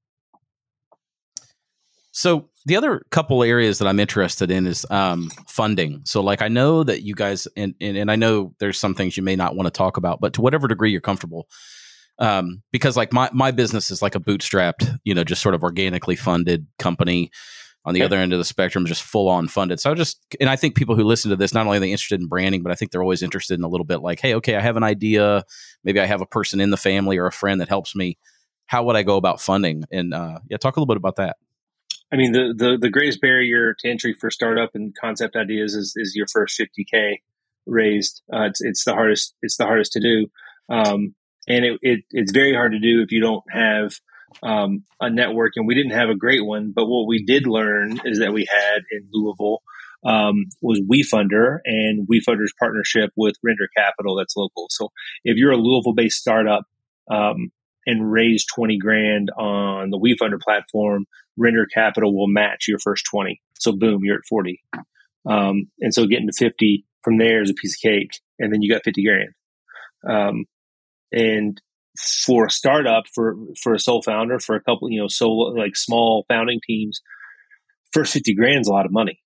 So 2.13 2.51
the 2.67 2.77
other 2.77 3.03
couple 3.11 3.43
areas 3.43 3.79
that 3.79 3.89
I'm 3.89 3.99
interested 3.99 4.51
in 4.51 4.67
is 4.67 4.87
um, 4.91 5.31
funding. 5.49 6.03
So 6.05 6.21
like 6.21 6.43
I 6.43 6.49
know 6.49 6.85
that 6.85 7.03
you 7.03 7.15
guys 7.15 7.49
and, 7.57 7.75
and, 7.81 7.97
and 7.97 8.11
I 8.11 8.17
know 8.17 8.55
there's 8.59 8.79
some 8.79 8.95
things 8.95 9.17
you 9.17 9.23
may 9.23 9.35
not 9.35 9.57
want 9.57 9.67
to 9.67 9.71
talk 9.71 9.97
about, 9.97 10.21
but 10.21 10.35
to 10.35 10.43
whatever 10.43 10.69
degree 10.69 10.91
you're 10.91 11.01
comfortable. 11.01 11.49
Um, 12.19 12.63
because 12.73 12.97
like 12.97 13.13
my 13.13 13.31
my 13.33 13.51
business 13.51 13.91
is 13.91 14.03
like 14.03 14.15
a 14.15 14.21
bootstrapped, 14.21 14.99
you 15.05 15.15
know, 15.15 15.25
just 15.25 15.43
sort 15.43 15.55
of 15.55 15.63
organically 15.63 16.17
funded 16.17 16.67
company. 16.79 17.31
On 17.85 17.95
the 17.95 18.03
other 18.03 18.17
end 18.17 18.33
of 18.33 18.39
the 18.39 18.45
spectrum, 18.45 18.87
just 18.87 19.03
full 19.03 19.29
on 19.29 19.49
funded. 19.49 19.81
So 19.81 19.91
I 19.91 19.95
just 19.95 20.25
and 20.41 20.49
I 20.49 20.55
think 20.55 20.77
people 20.77 20.95
who 20.95 21.03
listen 21.03 21.31
to 21.31 21.37
this 21.37 21.53
not 21.53 21.67
only 21.67 21.79
are 21.79 21.81
they 21.81 21.91
interested 21.91 22.21
in 22.21 22.29
branding, 22.29 22.63
but 22.63 22.71
I 22.71 22.77
think 22.77 22.93
they're 22.93 23.03
always 23.03 23.25
interested 23.25 23.59
in 23.59 23.65
a 23.65 23.69
little 23.69 23.85
bit 23.85 24.03
like, 24.03 24.21
hey, 24.21 24.37
okay, 24.37 24.55
I 24.55 24.61
have 24.61 24.77
an 24.77 24.85
idea. 24.85 25.43
Maybe 25.83 25.99
I 25.99 26.07
have 26.07 26.21
a 26.21 26.27
person 26.27 26.61
in 26.61 26.71
the 26.71 26.77
family 26.77 27.19
or 27.19 27.27
a 27.27 27.33
friend 27.33 27.61
that 27.61 27.69
helps 27.69 27.97
me. 27.97 28.19
How 28.67 28.85
would 28.85 28.95
I 28.95 29.03
go 29.03 29.17
about 29.17 29.41
funding? 29.41 29.83
And 29.91 30.15
uh, 30.15 30.39
yeah, 30.49 30.59
talk 30.59 30.77
a 30.77 30.81
little 30.81 30.95
bit 30.95 30.97
about 30.97 31.17
that. 31.17 31.39
I 32.13 32.17
mean, 32.17 32.33
the, 32.33 32.55
the, 32.57 32.79
the 32.79 32.91
greatest 32.91 33.21
barrier 33.23 33.75
to 33.79 33.91
entry 33.91 34.13
for 34.13 34.31
startup 34.31 34.71
and 34.75 34.95
concept 34.95 35.35
ideas 35.35 35.75
is, 35.75 35.95
is 35.97 36.15
your 36.15 36.27
first 36.31 36.61
50k 36.61 37.17
raised. 37.67 38.23
Uh, 38.33 38.43
it's, 38.43 38.61
it's 38.61 38.85
the 38.85 38.93
hardest, 38.93 39.35
it's 39.41 39.57
the 39.57 39.65
hardest 39.65 39.93
to 39.93 40.01
do. 40.01 40.27
Um, 40.69 41.15
and 41.49 41.65
it, 41.65 41.79
it, 41.83 42.01
it's 42.11 42.33
very 42.33 42.55
hard 42.55 42.73
to 42.73 42.79
do 42.79 43.03
if 43.03 43.13
you 43.13 43.21
don't 43.21 43.45
have, 43.51 43.95
um, 44.43 44.85
a 45.01 45.11
network 45.11 45.53
and 45.57 45.67
we 45.67 45.75
didn't 45.75 45.93
have 45.93 46.09
a 46.09 46.15
great 46.15 46.45
one, 46.45 46.73
but 46.75 46.87
what 46.87 47.07
we 47.07 47.25
did 47.25 47.47
learn 47.47 48.01
is 48.05 48.21
that 48.21 48.33
we 48.33 48.47
had 48.51 48.81
in 48.91 49.09
Louisville, 49.13 49.63
um, 50.05 50.47
was 50.61 50.81
WeFunder 50.81 51.59
and 51.65 52.09
WeFunder's 52.09 52.55
partnership 52.59 53.11
with 53.15 53.37
Render 53.43 53.69
Capital 53.77 54.17
that's 54.17 54.37
local. 54.37 54.67
So 54.71 54.91
if 55.23 55.37
you're 55.37 55.53
a 55.53 55.57
Louisville 55.57 55.95
based 55.95 56.19
startup, 56.19 56.65
um, 57.11 57.53
and 57.87 58.13
raise 58.13 58.45
20 58.47 58.79
grand 58.79 59.31
on 59.37 59.91
the 59.91 59.99
WeFunder 59.99 60.41
platform, 60.41 61.07
Render 61.37 61.67
Capital 61.67 62.15
will 62.17 62.29
match 62.29 62.67
your 62.69 62.79
first 62.79 63.07
20. 63.11 63.41
So 63.59 63.73
boom, 63.73 64.01
you're 64.05 64.17
at 64.17 64.27
40. 64.29 64.63
Um, 65.27 65.71
and 65.81 65.95
so 65.95 66.07
getting 66.07 66.29
to 66.29 66.33
50 66.33 66.85
from 67.03 67.19
there 67.19 67.43
is 67.43 67.51
a 67.51 67.55
piece 67.55 67.77
of 67.77 67.81
cake. 67.81 68.11
And 68.39 68.53
then 68.53 68.63
you 68.63 68.73
got 68.73 68.85
50 68.85 69.05
grand. 69.05 69.31
Um, 70.09 70.45
and 71.13 71.61
for 72.25 72.47
a 72.47 72.51
startup, 72.51 73.05
for, 73.15 73.37
for 73.63 73.75
a 73.75 73.79
sole 73.79 74.03
founder, 74.03 74.39
for 74.39 74.57
a 74.57 74.63
couple, 74.63 74.91
you 74.91 75.01
know, 75.01 75.09
so 75.09 75.31
like 75.31 75.77
small 75.77 76.25
founding 76.29 76.61
teams, 76.67 77.01
first 77.93 78.13
50 78.15 78.35
grand 78.35 78.63
is 78.63 78.69
a 78.69 78.73
lot 78.73 78.87
of 78.87 78.93
money. 78.93 79.21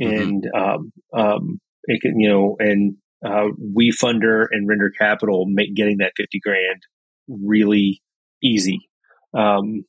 Mm-hmm. 0.00 0.22
And, 0.22 0.44
um, 0.56 0.92
um, 1.12 1.60
it 1.84 2.00
can, 2.00 2.18
you 2.18 2.28
know, 2.28 2.56
and, 2.58 2.96
uh, 3.24 3.48
WeFunder 3.58 4.46
and 4.50 4.68
Render 4.68 4.90
Capital 4.90 5.46
make 5.46 5.74
getting 5.74 5.98
that 5.98 6.12
50 6.16 6.40
grand 6.40 6.82
really 7.28 8.02
easy. 8.42 8.88
Um, 9.36 9.84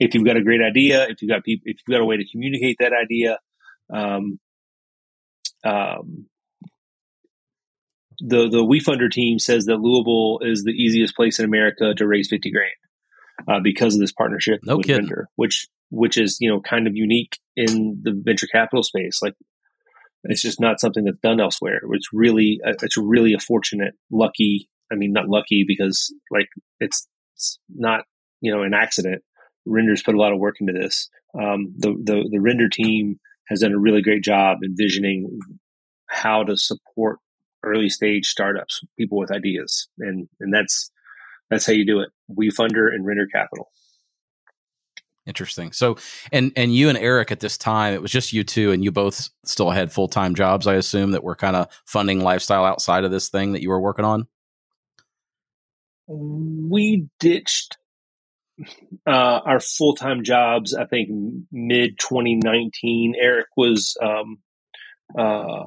if 0.00 0.14
you've 0.14 0.24
got 0.24 0.36
a 0.36 0.42
great 0.42 0.60
idea, 0.60 1.06
if 1.08 1.22
you've 1.22 1.30
got 1.30 1.44
people, 1.44 1.62
if 1.66 1.78
you've 1.86 1.94
got 1.94 2.02
a 2.02 2.06
way 2.06 2.16
to 2.16 2.30
communicate 2.30 2.76
that 2.80 2.92
idea, 2.92 3.38
um, 3.92 4.38
um, 5.64 6.26
the 8.20 8.48
the 8.48 8.64
WeFunder 8.64 9.10
team 9.10 9.38
says 9.38 9.66
that 9.66 9.80
Louisville 9.80 10.40
is 10.42 10.64
the 10.64 10.72
easiest 10.72 11.16
place 11.16 11.38
in 11.38 11.44
America 11.44 11.94
to 11.94 12.06
raise 12.06 12.28
fifty 12.28 12.50
grand 12.50 12.72
uh, 13.48 13.60
because 13.62 13.94
of 13.94 14.00
this 14.00 14.12
partnership 14.12 14.60
no 14.64 14.76
with 14.76 14.86
kidding. 14.86 15.04
Render, 15.04 15.28
which 15.36 15.68
which 15.90 16.16
is 16.18 16.38
you 16.40 16.48
know 16.48 16.60
kind 16.60 16.86
of 16.86 16.96
unique 16.96 17.38
in 17.56 18.00
the 18.02 18.12
venture 18.12 18.46
capital 18.46 18.82
space. 18.82 19.20
Like 19.22 19.34
it's 20.24 20.42
just 20.42 20.60
not 20.60 20.80
something 20.80 21.04
that's 21.04 21.18
done 21.18 21.40
elsewhere. 21.40 21.80
It's 21.92 22.12
really 22.12 22.60
it's 22.64 22.96
really 22.96 23.34
a 23.34 23.38
fortunate, 23.38 23.94
lucky. 24.10 24.68
I 24.92 24.96
mean, 24.96 25.12
not 25.12 25.28
lucky 25.28 25.64
because 25.66 26.14
like 26.30 26.48
it's, 26.80 27.08
it's 27.34 27.58
not 27.68 28.04
you 28.40 28.52
know 28.52 28.62
an 28.62 28.74
accident 28.74 29.22
Render's 29.66 30.02
put 30.02 30.14
a 30.14 30.18
lot 30.18 30.32
of 30.32 30.38
work 30.38 30.56
into 30.60 30.72
this. 30.72 31.08
Um, 31.38 31.74
the, 31.76 31.90
the 31.90 32.28
the 32.30 32.40
render 32.40 32.68
team 32.68 33.18
has 33.48 33.60
done 33.60 33.72
a 33.72 33.78
really 33.78 34.02
great 34.02 34.22
job 34.22 34.58
envisioning 34.64 35.38
how 36.06 36.44
to 36.44 36.56
support 36.56 37.18
early 37.64 37.88
stage 37.88 38.26
startups, 38.26 38.80
people 38.98 39.18
with 39.18 39.32
ideas, 39.32 39.88
and 39.98 40.28
and 40.40 40.52
that's 40.52 40.90
that's 41.50 41.66
how 41.66 41.72
you 41.72 41.86
do 41.86 42.00
it. 42.00 42.10
WeFunder 42.30 42.88
and 42.92 43.06
Render 43.06 43.26
Capital. 43.26 43.70
Interesting. 45.26 45.72
So, 45.72 45.96
and 46.32 46.52
and 46.54 46.74
you 46.74 46.88
and 46.88 46.98
Eric 46.98 47.32
at 47.32 47.40
this 47.40 47.56
time, 47.56 47.94
it 47.94 48.02
was 48.02 48.10
just 48.10 48.32
you 48.32 48.44
two, 48.44 48.72
and 48.72 48.84
you 48.84 48.92
both 48.92 49.30
still 49.44 49.70
had 49.70 49.90
full 49.90 50.08
time 50.08 50.34
jobs. 50.34 50.66
I 50.66 50.74
assume 50.74 51.12
that 51.12 51.24
were 51.24 51.36
kind 51.36 51.56
of 51.56 51.68
funding 51.86 52.20
lifestyle 52.20 52.64
outside 52.64 53.04
of 53.04 53.10
this 53.10 53.30
thing 53.30 53.52
that 53.52 53.62
you 53.62 53.70
were 53.70 53.80
working 53.80 54.04
on. 54.04 54.26
We 56.06 57.08
ditched 57.18 57.78
uh, 59.06 59.40
our 59.44 59.60
full 59.60 59.94
time 59.94 60.22
jobs, 60.24 60.74
I 60.74 60.86
think 60.86 61.08
mid 61.50 61.98
2019, 61.98 63.14
Eric 63.18 63.46
was 63.56 63.96
um, 64.02 64.38
uh, 65.18 65.64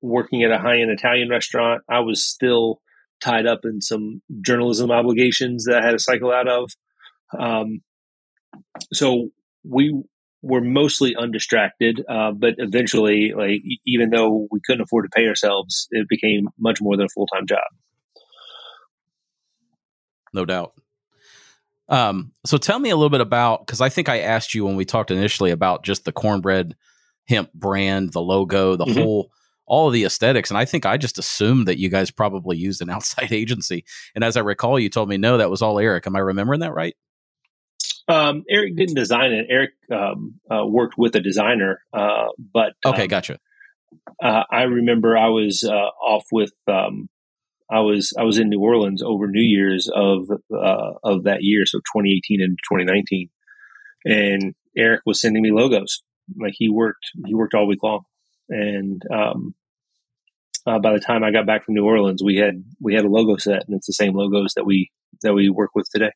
working 0.00 0.42
at 0.42 0.50
a 0.50 0.58
high 0.58 0.80
end 0.80 0.90
Italian 0.90 1.28
restaurant. 1.28 1.82
I 1.88 2.00
was 2.00 2.24
still 2.24 2.80
tied 3.20 3.46
up 3.46 3.60
in 3.64 3.80
some 3.80 4.22
journalism 4.40 4.90
obligations 4.90 5.64
that 5.64 5.82
I 5.82 5.84
had 5.84 5.92
to 5.92 5.98
cycle 5.98 6.32
out 6.32 6.48
of. 6.48 6.70
Um, 7.38 7.82
so 8.92 9.28
we 9.62 10.02
were 10.42 10.62
mostly 10.62 11.14
undistracted, 11.16 12.02
uh, 12.08 12.32
but 12.32 12.54
eventually, 12.58 13.32
like 13.36 13.62
even 13.86 14.10
though 14.10 14.48
we 14.50 14.60
couldn't 14.64 14.80
afford 14.82 15.04
to 15.04 15.14
pay 15.14 15.26
ourselves, 15.26 15.86
it 15.90 16.08
became 16.08 16.48
much 16.58 16.80
more 16.80 16.96
than 16.96 17.06
a 17.06 17.10
full 17.10 17.26
time 17.26 17.46
job. 17.46 17.58
No 20.32 20.44
doubt. 20.44 20.72
Um, 21.88 22.32
so 22.46 22.56
tell 22.56 22.78
me 22.78 22.90
a 22.90 22.96
little 22.96 23.10
bit 23.10 23.20
about 23.20 23.66
because 23.66 23.80
I 23.80 23.88
think 23.88 24.08
I 24.08 24.20
asked 24.20 24.54
you 24.54 24.64
when 24.64 24.76
we 24.76 24.84
talked 24.84 25.10
initially 25.10 25.50
about 25.50 25.84
just 25.84 26.04
the 26.04 26.12
cornbread 26.12 26.76
hemp 27.28 27.52
brand, 27.52 28.12
the 28.12 28.22
logo, 28.22 28.76
the 28.76 28.84
mm-hmm. 28.84 29.00
whole 29.00 29.30
all 29.70 29.86
of 29.86 29.92
the 29.92 30.04
aesthetics. 30.04 30.50
And 30.50 30.58
I 30.58 30.64
think 30.64 30.84
I 30.84 30.96
just 30.96 31.16
assumed 31.16 31.68
that 31.68 31.78
you 31.78 31.88
guys 31.88 32.10
probably 32.10 32.58
used 32.58 32.82
an 32.82 32.90
outside 32.96 33.32
agency. 33.32 33.84
And 34.14 34.24
as 34.24 34.36
I 34.36 34.40
recall, 34.40 34.78
you 34.78 34.90
told 34.90 35.08
me 35.08 35.16
no, 35.16 35.38
that 35.38 35.48
was 35.48 35.62
all 35.62 35.78
Eric. 35.78 36.06
Am 36.06 36.16
I 36.16 36.18
remembering 36.18 36.60
that 36.60 36.74
right? 36.74 36.96
Um, 38.08 38.42
Eric 38.50 38.76
didn't 38.76 38.96
design 38.96 39.32
it. 39.32 39.46
Eric 39.48 39.70
um, 39.92 40.40
uh, 40.50 40.66
worked 40.66 40.98
with 40.98 41.14
a 41.14 41.20
designer, 41.20 41.80
uh, 41.92 42.26
but 42.52 42.72
okay, 42.84 43.02
um, 43.02 43.08
gotcha. 43.08 43.38
Uh, 44.20 44.42
I 44.50 44.62
remember 44.62 45.16
I 45.16 45.28
was 45.28 45.62
uh, 45.62 45.70
off 45.70 46.24
with 46.32 46.52
um, 46.66 47.08
I 47.70 47.80
was 47.80 48.12
I 48.18 48.24
was 48.24 48.36
in 48.38 48.48
New 48.48 48.60
Orleans 48.60 49.00
over 49.00 49.28
New 49.28 49.42
Year's 49.42 49.88
of 49.94 50.28
uh, 50.28 50.90
of 51.04 51.24
that 51.24 51.42
year, 51.42 51.64
so 51.66 51.78
2018 51.78 52.40
and 52.40 52.58
2019, 52.68 53.28
and 54.04 54.54
Eric 54.76 55.02
was 55.06 55.20
sending 55.20 55.42
me 55.42 55.52
logos. 55.52 56.02
Like 56.36 56.54
he 56.56 56.68
worked 56.68 57.12
he 57.26 57.34
worked 57.34 57.54
all 57.54 57.68
week 57.68 57.84
long, 57.84 58.02
and 58.48 59.02
um, 59.14 59.54
uh, 60.66 60.78
by 60.78 60.92
the 60.92 61.00
time 61.00 61.24
I 61.24 61.30
got 61.30 61.46
back 61.46 61.64
from 61.64 61.74
New 61.74 61.84
Orleans, 61.84 62.22
we 62.22 62.36
had 62.36 62.64
we 62.80 62.94
had 62.94 63.04
a 63.04 63.08
logo 63.08 63.36
set, 63.36 63.64
and 63.66 63.76
it's 63.76 63.86
the 63.86 63.92
same 63.92 64.14
logos 64.14 64.54
that 64.54 64.64
we 64.64 64.90
that 65.22 65.34
we 65.34 65.50
work 65.50 65.70
with 65.74 65.86
today. 65.92 66.12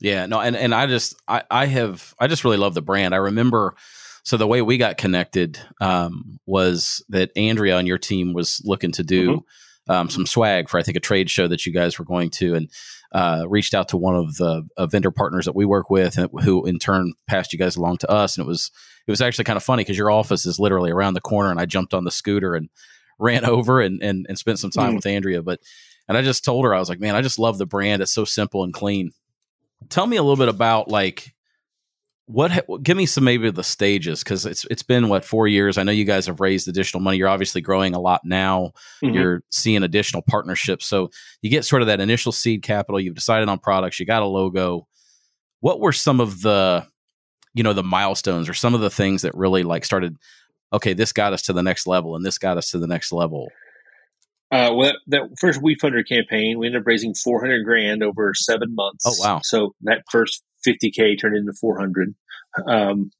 Yeah, 0.00 0.26
no, 0.26 0.40
and 0.40 0.56
and 0.56 0.74
I 0.74 0.86
just 0.86 1.14
I 1.26 1.42
I 1.50 1.66
have 1.66 2.14
I 2.18 2.26
just 2.26 2.44
really 2.44 2.56
love 2.56 2.74
the 2.74 2.82
brand. 2.82 3.14
I 3.14 3.18
remember 3.18 3.74
so 4.24 4.36
the 4.36 4.46
way 4.46 4.60
we 4.60 4.76
got 4.76 4.98
connected 4.98 5.58
um, 5.80 6.40
was 6.46 7.04
that 7.10 7.30
Andrea 7.36 7.76
on 7.76 7.86
your 7.86 7.98
team 7.98 8.32
was 8.32 8.60
looking 8.64 8.92
to 8.92 9.04
do 9.04 9.36
mm-hmm. 9.36 9.92
um, 9.92 10.10
some 10.10 10.26
swag 10.26 10.68
for 10.68 10.78
I 10.78 10.82
think 10.82 10.96
a 10.96 11.00
trade 11.00 11.30
show 11.30 11.46
that 11.48 11.64
you 11.64 11.72
guys 11.72 11.98
were 11.98 12.04
going 12.04 12.30
to, 12.30 12.54
and 12.54 12.68
uh, 13.12 13.44
reached 13.48 13.74
out 13.74 13.88
to 13.88 13.96
one 13.96 14.16
of 14.16 14.36
the 14.36 14.66
uh, 14.76 14.86
vendor 14.86 15.10
partners 15.10 15.44
that 15.44 15.56
we 15.56 15.64
work 15.64 15.90
with, 15.90 16.18
and 16.18 16.28
who 16.42 16.66
in 16.66 16.78
turn 16.78 17.12
passed 17.26 17.52
you 17.52 17.58
guys 17.58 17.76
along 17.76 17.98
to 17.98 18.10
us. 18.10 18.36
And 18.36 18.44
it 18.44 18.48
was 18.48 18.70
it 19.06 19.10
was 19.10 19.20
actually 19.20 19.44
kind 19.44 19.56
of 19.56 19.62
funny 19.62 19.82
because 19.82 19.98
your 19.98 20.10
office 20.10 20.46
is 20.46 20.58
literally 20.58 20.90
around 20.90 21.14
the 21.14 21.20
corner, 21.20 21.50
and 21.50 21.60
I 21.60 21.66
jumped 21.66 21.94
on 21.94 22.04
the 22.04 22.10
scooter 22.10 22.54
and 22.54 22.68
ran 23.18 23.44
over 23.44 23.80
and 23.80 24.02
and, 24.02 24.26
and 24.28 24.38
spent 24.38 24.58
some 24.58 24.70
time 24.70 24.92
mm. 24.92 24.96
with 24.96 25.06
Andrea. 25.06 25.42
But 25.42 25.60
and 26.08 26.16
I 26.16 26.22
just 26.22 26.44
told 26.44 26.64
her 26.64 26.74
I 26.74 26.78
was 26.78 26.88
like, 26.88 27.00
man, 27.00 27.14
I 27.14 27.22
just 27.22 27.38
love 27.38 27.58
the 27.58 27.66
brand. 27.66 28.02
It's 28.02 28.12
so 28.12 28.24
simple 28.24 28.64
and 28.64 28.72
clean. 28.72 29.12
Tell 29.88 30.06
me 30.06 30.16
a 30.16 30.22
little 30.22 30.36
bit 30.36 30.48
about 30.48 30.88
like 30.88 31.34
what 32.26 32.66
give 32.82 32.96
me 32.96 33.06
some 33.06 33.22
maybe 33.24 33.50
the 33.50 33.62
stages 33.62 34.22
because 34.22 34.46
it's 34.46 34.64
it's 34.64 34.82
been 34.82 35.08
what 35.08 35.24
four 35.24 35.46
years. 35.46 35.78
I 35.78 35.84
know 35.84 35.92
you 35.92 36.04
guys 36.04 36.26
have 36.26 36.40
raised 36.40 36.66
additional 36.66 37.00
money. 37.00 37.18
You're 37.18 37.28
obviously 37.28 37.60
growing 37.60 37.94
a 37.94 38.00
lot 38.00 38.22
now. 38.24 38.72
Mm-hmm. 39.02 39.14
you're 39.14 39.42
seeing 39.52 39.84
additional 39.84 40.22
partnerships. 40.22 40.86
So 40.86 41.10
you 41.40 41.50
get 41.50 41.64
sort 41.64 41.82
of 41.82 41.88
that 41.88 42.00
initial 42.00 42.32
seed 42.32 42.62
capital. 42.62 43.00
You've 43.00 43.14
decided 43.14 43.48
on 43.48 43.60
products. 43.60 44.00
You 44.00 44.06
got 44.06 44.22
a 44.22 44.26
logo. 44.26 44.88
What 45.60 45.80
were 45.80 45.92
some 45.92 46.20
of 46.20 46.42
the 46.42 46.86
you 47.54 47.62
know 47.62 47.72
the 47.72 47.84
milestones 47.84 48.48
or 48.48 48.54
some 48.54 48.74
of 48.74 48.80
the 48.80 48.90
things 48.90 49.22
that 49.22 49.34
really 49.34 49.62
like 49.62 49.84
started 49.84 50.16
okay 50.72 50.92
this 50.92 51.12
got 51.12 51.32
us 51.32 51.42
to 51.42 51.52
the 51.52 51.62
next 51.62 51.86
level 51.86 52.14
and 52.14 52.24
this 52.24 52.38
got 52.38 52.58
us 52.58 52.70
to 52.70 52.78
the 52.78 52.86
next 52.86 53.12
level 53.12 53.48
uh, 54.52 54.72
well, 54.72 54.92
that 55.08 55.22
first 55.40 55.60
We 55.60 55.74
WeFunder 55.74 56.06
campaign, 56.08 56.60
we 56.60 56.66
ended 56.68 56.82
up 56.82 56.86
raising 56.86 57.14
400 57.14 57.64
grand 57.64 58.04
over 58.04 58.32
seven 58.32 58.76
months. 58.76 59.04
Oh, 59.04 59.14
wow. 59.18 59.40
So 59.42 59.74
that 59.82 60.02
first 60.08 60.44
50K 60.66 61.20
turned 61.20 61.36
into 61.36 61.52
400. 61.52 62.14
Um, 62.66 63.10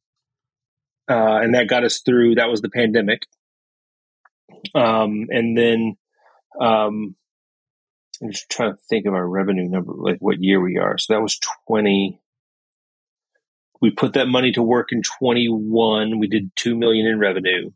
uh, 1.08 1.38
and 1.42 1.54
that 1.54 1.68
got 1.68 1.84
us 1.84 2.00
through, 2.04 2.36
that 2.36 2.48
was 2.48 2.62
the 2.62 2.68
pandemic. 2.68 3.22
Um, 4.74 5.26
and 5.30 5.56
then, 5.56 5.96
um, 6.60 7.14
I'm 8.22 8.32
just 8.32 8.50
trying 8.50 8.72
to 8.72 8.78
think 8.88 9.06
of 9.06 9.14
our 9.14 9.28
revenue 9.28 9.68
number, 9.68 9.92
like 9.94 10.18
what 10.20 10.42
year 10.42 10.60
we 10.60 10.78
are. 10.78 10.98
So 10.98 11.14
that 11.14 11.22
was 11.22 11.38
20. 11.68 12.20
We 13.80 13.90
put 13.90 14.14
that 14.14 14.26
money 14.26 14.52
to 14.52 14.62
work 14.62 14.88
in 14.90 15.02
21. 15.02 16.18
We 16.18 16.28
did 16.28 16.50
2 16.56 16.76
million 16.76 17.06
in 17.06 17.18
revenue. 17.18 17.70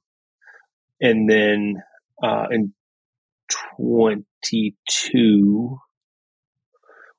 And 1.01 1.29
then, 1.29 1.83
uh, 2.23 2.47
in 2.51 2.73
22, 3.77 5.79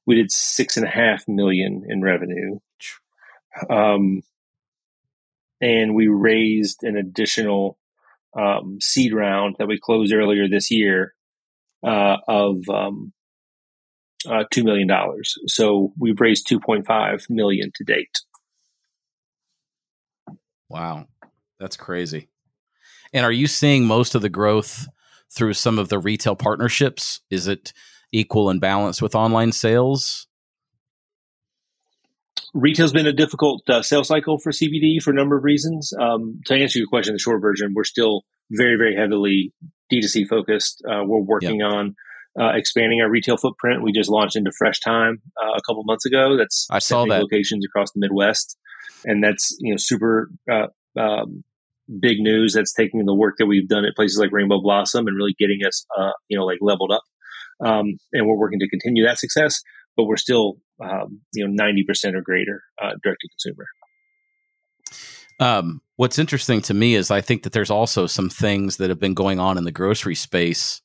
we 0.05 0.15
did 0.15 0.31
six 0.31 0.77
and 0.77 0.85
a 0.85 0.89
half 0.89 1.27
million 1.27 1.83
in 1.87 2.01
revenue. 2.01 2.59
Um, 3.69 4.21
and 5.59 5.93
we 5.93 6.07
raised 6.07 6.83
an 6.83 6.97
additional 6.97 7.77
um, 8.37 8.79
seed 8.81 9.13
round 9.13 9.55
that 9.59 9.67
we 9.67 9.79
closed 9.79 10.13
earlier 10.13 10.47
this 10.47 10.71
year 10.71 11.13
uh, 11.85 12.17
of 12.27 12.67
um, 12.69 13.13
uh, 14.27 14.43
two 14.51 14.63
million 14.63 14.87
dollars. 14.87 15.35
So 15.47 15.93
we've 15.99 16.19
raised 16.19 16.47
two 16.47 16.59
point 16.59 16.85
five 16.85 17.25
million 17.29 17.71
to 17.75 17.83
date. 17.83 18.21
Wow, 20.69 21.07
that's 21.59 21.75
crazy. 21.75 22.29
And 23.13 23.25
are 23.25 23.31
you 23.31 23.47
seeing 23.47 23.85
most 23.85 24.15
of 24.15 24.21
the 24.21 24.29
growth 24.29 24.87
through 25.29 25.53
some 25.53 25.77
of 25.77 25.89
the 25.89 25.99
retail 25.99 26.35
partnerships? 26.35 27.19
Is 27.29 27.47
it 27.47 27.73
equal 28.11 28.49
and 28.49 28.59
balanced 28.61 29.01
with 29.01 29.15
online 29.15 29.51
sales? 29.51 30.27
Retail's 32.53 32.91
been 32.91 33.07
a 33.07 33.13
difficult 33.13 33.61
uh, 33.69 33.81
sales 33.81 34.09
cycle 34.09 34.37
for 34.37 34.51
CBD 34.51 35.01
for 35.01 35.11
a 35.11 35.13
number 35.13 35.37
of 35.37 35.43
reasons. 35.43 35.93
Um, 35.99 36.41
to 36.47 36.55
answer 36.55 36.79
your 36.79 36.87
question, 36.87 37.13
the 37.13 37.19
short 37.19 37.41
version, 37.41 37.73
we're 37.73 37.85
still 37.85 38.23
very, 38.49 38.75
very 38.75 38.95
heavily 38.95 39.53
D2C 39.91 40.27
focused. 40.27 40.83
Uh, 40.85 41.03
we're 41.05 41.21
working 41.21 41.61
yep. 41.61 41.71
on 41.71 41.95
uh, 42.39 42.51
expanding 42.53 43.01
our 43.01 43.09
retail 43.09 43.37
footprint. 43.37 43.83
We 43.83 43.91
just 43.91 44.09
launched 44.09 44.35
into 44.35 44.51
Fresh 44.57 44.79
Thyme 44.79 45.21
uh, 45.41 45.51
a 45.51 45.61
couple 45.67 45.83
months 45.83 46.05
ago. 46.05 46.37
That's 46.37 46.67
I 46.69 46.79
saw 46.79 47.05
that 47.05 47.21
locations 47.21 47.65
across 47.65 47.91
the 47.91 47.99
Midwest, 47.99 48.57
and 49.05 49.23
that's 49.23 49.55
you 49.59 49.73
know 49.73 49.77
super 49.77 50.29
uh, 50.49 50.67
um, 50.99 51.43
big 51.99 52.19
news. 52.19 52.53
That's 52.53 52.73
taking 52.73 53.05
the 53.05 53.15
work 53.15 53.35
that 53.37 53.47
we've 53.47 53.67
done 53.67 53.85
at 53.85 53.95
places 53.95 54.17
like 54.17 54.31
Rainbow 54.31 54.61
Blossom 54.61 55.07
and 55.07 55.15
really 55.15 55.35
getting 55.37 55.59
us 55.67 55.85
uh, 55.97 56.11
you 56.29 56.37
know 56.37 56.45
like 56.45 56.59
leveled 56.61 56.91
up. 56.91 57.03
Um, 57.63 57.97
and 58.13 58.27
we're 58.27 58.37
working 58.37 58.59
to 58.59 58.69
continue 58.69 59.05
that 59.05 59.19
success, 59.19 59.61
but 59.95 60.05
we're 60.05 60.17
still, 60.17 60.57
um, 60.83 61.21
you 61.33 61.47
know, 61.47 61.63
90% 61.63 62.15
or 62.15 62.21
greater 62.21 62.63
uh, 62.81 62.91
direct 63.03 63.19
to 63.21 63.29
consumer. 63.29 63.65
Um, 65.39 65.81
what's 65.95 66.19
interesting 66.19 66.61
to 66.63 66.73
me 66.73 66.95
is 66.95 67.09
I 67.11 67.21
think 67.21 67.43
that 67.43 67.53
there's 67.53 67.71
also 67.71 68.05
some 68.07 68.29
things 68.29 68.77
that 68.77 68.89
have 68.89 68.99
been 68.99 69.15
going 69.15 69.39
on 69.39 69.57
in 69.57 69.63
the 69.63 69.71
grocery 69.71 70.15
space 70.15 70.81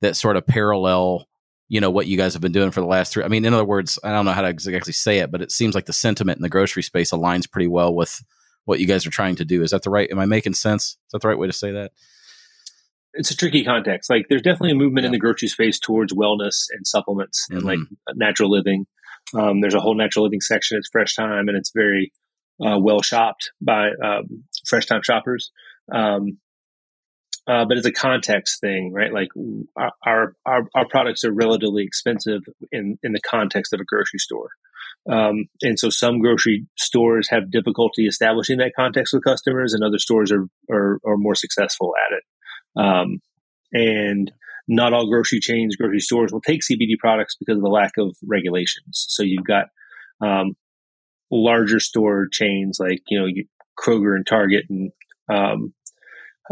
that 0.00 0.16
sort 0.16 0.36
of 0.36 0.46
parallel, 0.46 1.28
you 1.68 1.80
know, 1.80 1.90
what 1.90 2.06
you 2.06 2.16
guys 2.16 2.32
have 2.34 2.42
been 2.42 2.52
doing 2.52 2.70
for 2.70 2.80
the 2.80 2.86
last 2.86 3.12
three. 3.12 3.24
I 3.24 3.28
mean, 3.28 3.44
in 3.44 3.54
other 3.54 3.64
words, 3.64 3.98
I 4.04 4.12
don't 4.12 4.24
know 4.24 4.32
how 4.32 4.42
to 4.42 4.48
exactly 4.48 4.92
say 4.92 5.18
it, 5.18 5.32
but 5.32 5.42
it 5.42 5.50
seems 5.50 5.74
like 5.74 5.86
the 5.86 5.92
sentiment 5.92 6.38
in 6.38 6.42
the 6.42 6.48
grocery 6.48 6.84
space 6.84 7.10
aligns 7.10 7.50
pretty 7.50 7.66
well 7.66 7.92
with 7.92 8.22
what 8.64 8.78
you 8.78 8.86
guys 8.86 9.06
are 9.06 9.10
trying 9.10 9.34
to 9.36 9.44
do. 9.44 9.62
Is 9.62 9.72
that 9.72 9.82
the 9.82 9.90
right? 9.90 10.10
Am 10.10 10.18
I 10.20 10.26
making 10.26 10.54
sense? 10.54 10.84
Is 10.84 10.96
that 11.12 11.22
the 11.22 11.28
right 11.28 11.38
way 11.38 11.48
to 11.48 11.52
say 11.52 11.72
that? 11.72 11.90
It's 13.18 13.30
a 13.30 13.36
tricky 13.36 13.64
context. 13.64 14.08
Like 14.08 14.26
there's 14.28 14.42
definitely 14.42 14.72
a 14.72 14.76
movement 14.76 15.02
yeah. 15.02 15.08
in 15.08 15.12
the 15.12 15.18
grocery 15.18 15.48
space 15.48 15.78
towards 15.78 16.14
wellness 16.14 16.66
and 16.70 16.86
supplements 16.86 17.46
mm-hmm. 17.46 17.56
and 17.56 17.66
like 17.66 17.78
mm-hmm. 17.78 18.18
natural 18.18 18.50
living. 18.50 18.86
Um, 19.38 19.60
there's 19.60 19.74
a 19.74 19.80
whole 19.80 19.96
natural 19.96 20.24
living 20.24 20.40
section. 20.40 20.78
It's 20.78 20.88
Fresh 20.88 21.16
Thyme 21.16 21.48
and 21.48 21.56
it's 21.56 21.72
very 21.74 22.12
uh, 22.64 22.78
well 22.80 23.02
shopped 23.02 23.50
by 23.60 23.90
um, 24.02 24.44
Fresh 24.66 24.86
Thyme 24.86 25.02
shoppers. 25.02 25.50
Um, 25.92 26.38
uh, 27.46 27.64
but 27.64 27.78
it's 27.78 27.86
a 27.86 27.92
context 27.92 28.60
thing, 28.60 28.92
right? 28.92 29.12
Like 29.12 29.28
our, 30.04 30.34
our 30.44 30.68
our 30.74 30.86
products 30.86 31.24
are 31.24 31.32
relatively 31.32 31.82
expensive 31.82 32.42
in 32.70 32.98
in 33.02 33.12
the 33.12 33.20
context 33.22 33.72
of 33.72 33.80
a 33.80 33.84
grocery 33.84 34.18
store. 34.18 34.50
Um, 35.10 35.46
and 35.62 35.78
so 35.78 35.88
some 35.88 36.20
grocery 36.20 36.66
stores 36.76 37.28
have 37.30 37.50
difficulty 37.50 38.06
establishing 38.06 38.58
that 38.58 38.72
context 38.76 39.14
with 39.14 39.24
customers, 39.24 39.72
and 39.72 39.82
other 39.82 39.98
stores 39.98 40.30
are, 40.30 40.46
are, 40.70 41.00
are 41.06 41.16
more 41.16 41.34
successful 41.34 41.94
at 42.06 42.14
it. 42.14 42.22
Um, 42.78 43.20
and 43.72 44.30
not 44.68 44.92
all 44.92 45.08
grocery 45.08 45.40
chains, 45.40 45.76
grocery 45.76 46.00
stores 46.00 46.32
will 46.32 46.40
take 46.40 46.60
CBD 46.60 46.98
products 46.98 47.36
because 47.36 47.56
of 47.56 47.62
the 47.62 47.68
lack 47.68 47.92
of 47.98 48.16
regulations. 48.26 49.06
So 49.08 49.22
you've 49.22 49.46
got 49.46 49.66
um, 50.20 50.56
larger 51.30 51.80
store 51.80 52.28
chains 52.30 52.78
like 52.80 53.02
you 53.08 53.18
know 53.18 53.28
Kroger 53.78 54.14
and 54.14 54.26
Target 54.26 54.64
and 54.68 54.92
um, 55.30 55.74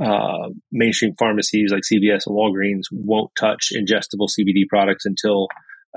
uh, 0.03 0.51
mainstream 0.73 1.15
pharmacies 1.19 1.73
like 1.73 1.83
CVS 1.83 2.27
and 2.27 2.37
Walgreens 2.37 2.85
won't 2.91 3.31
touch 3.39 3.73
ingestible 3.75 4.29
CBD 4.29 4.67
products 4.69 5.07
until 5.07 5.49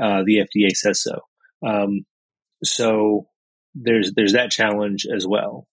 uh, 0.01 0.23
the 0.25 0.37
FDA 0.37 0.71
says 0.71 1.03
so. 1.03 1.19
Um, 1.65 2.05
so 2.63 3.27
there's 3.75 4.13
there's 4.15 4.33
that 4.33 4.51
challenge 4.51 5.05
as 5.13 5.25
well. 5.27 5.67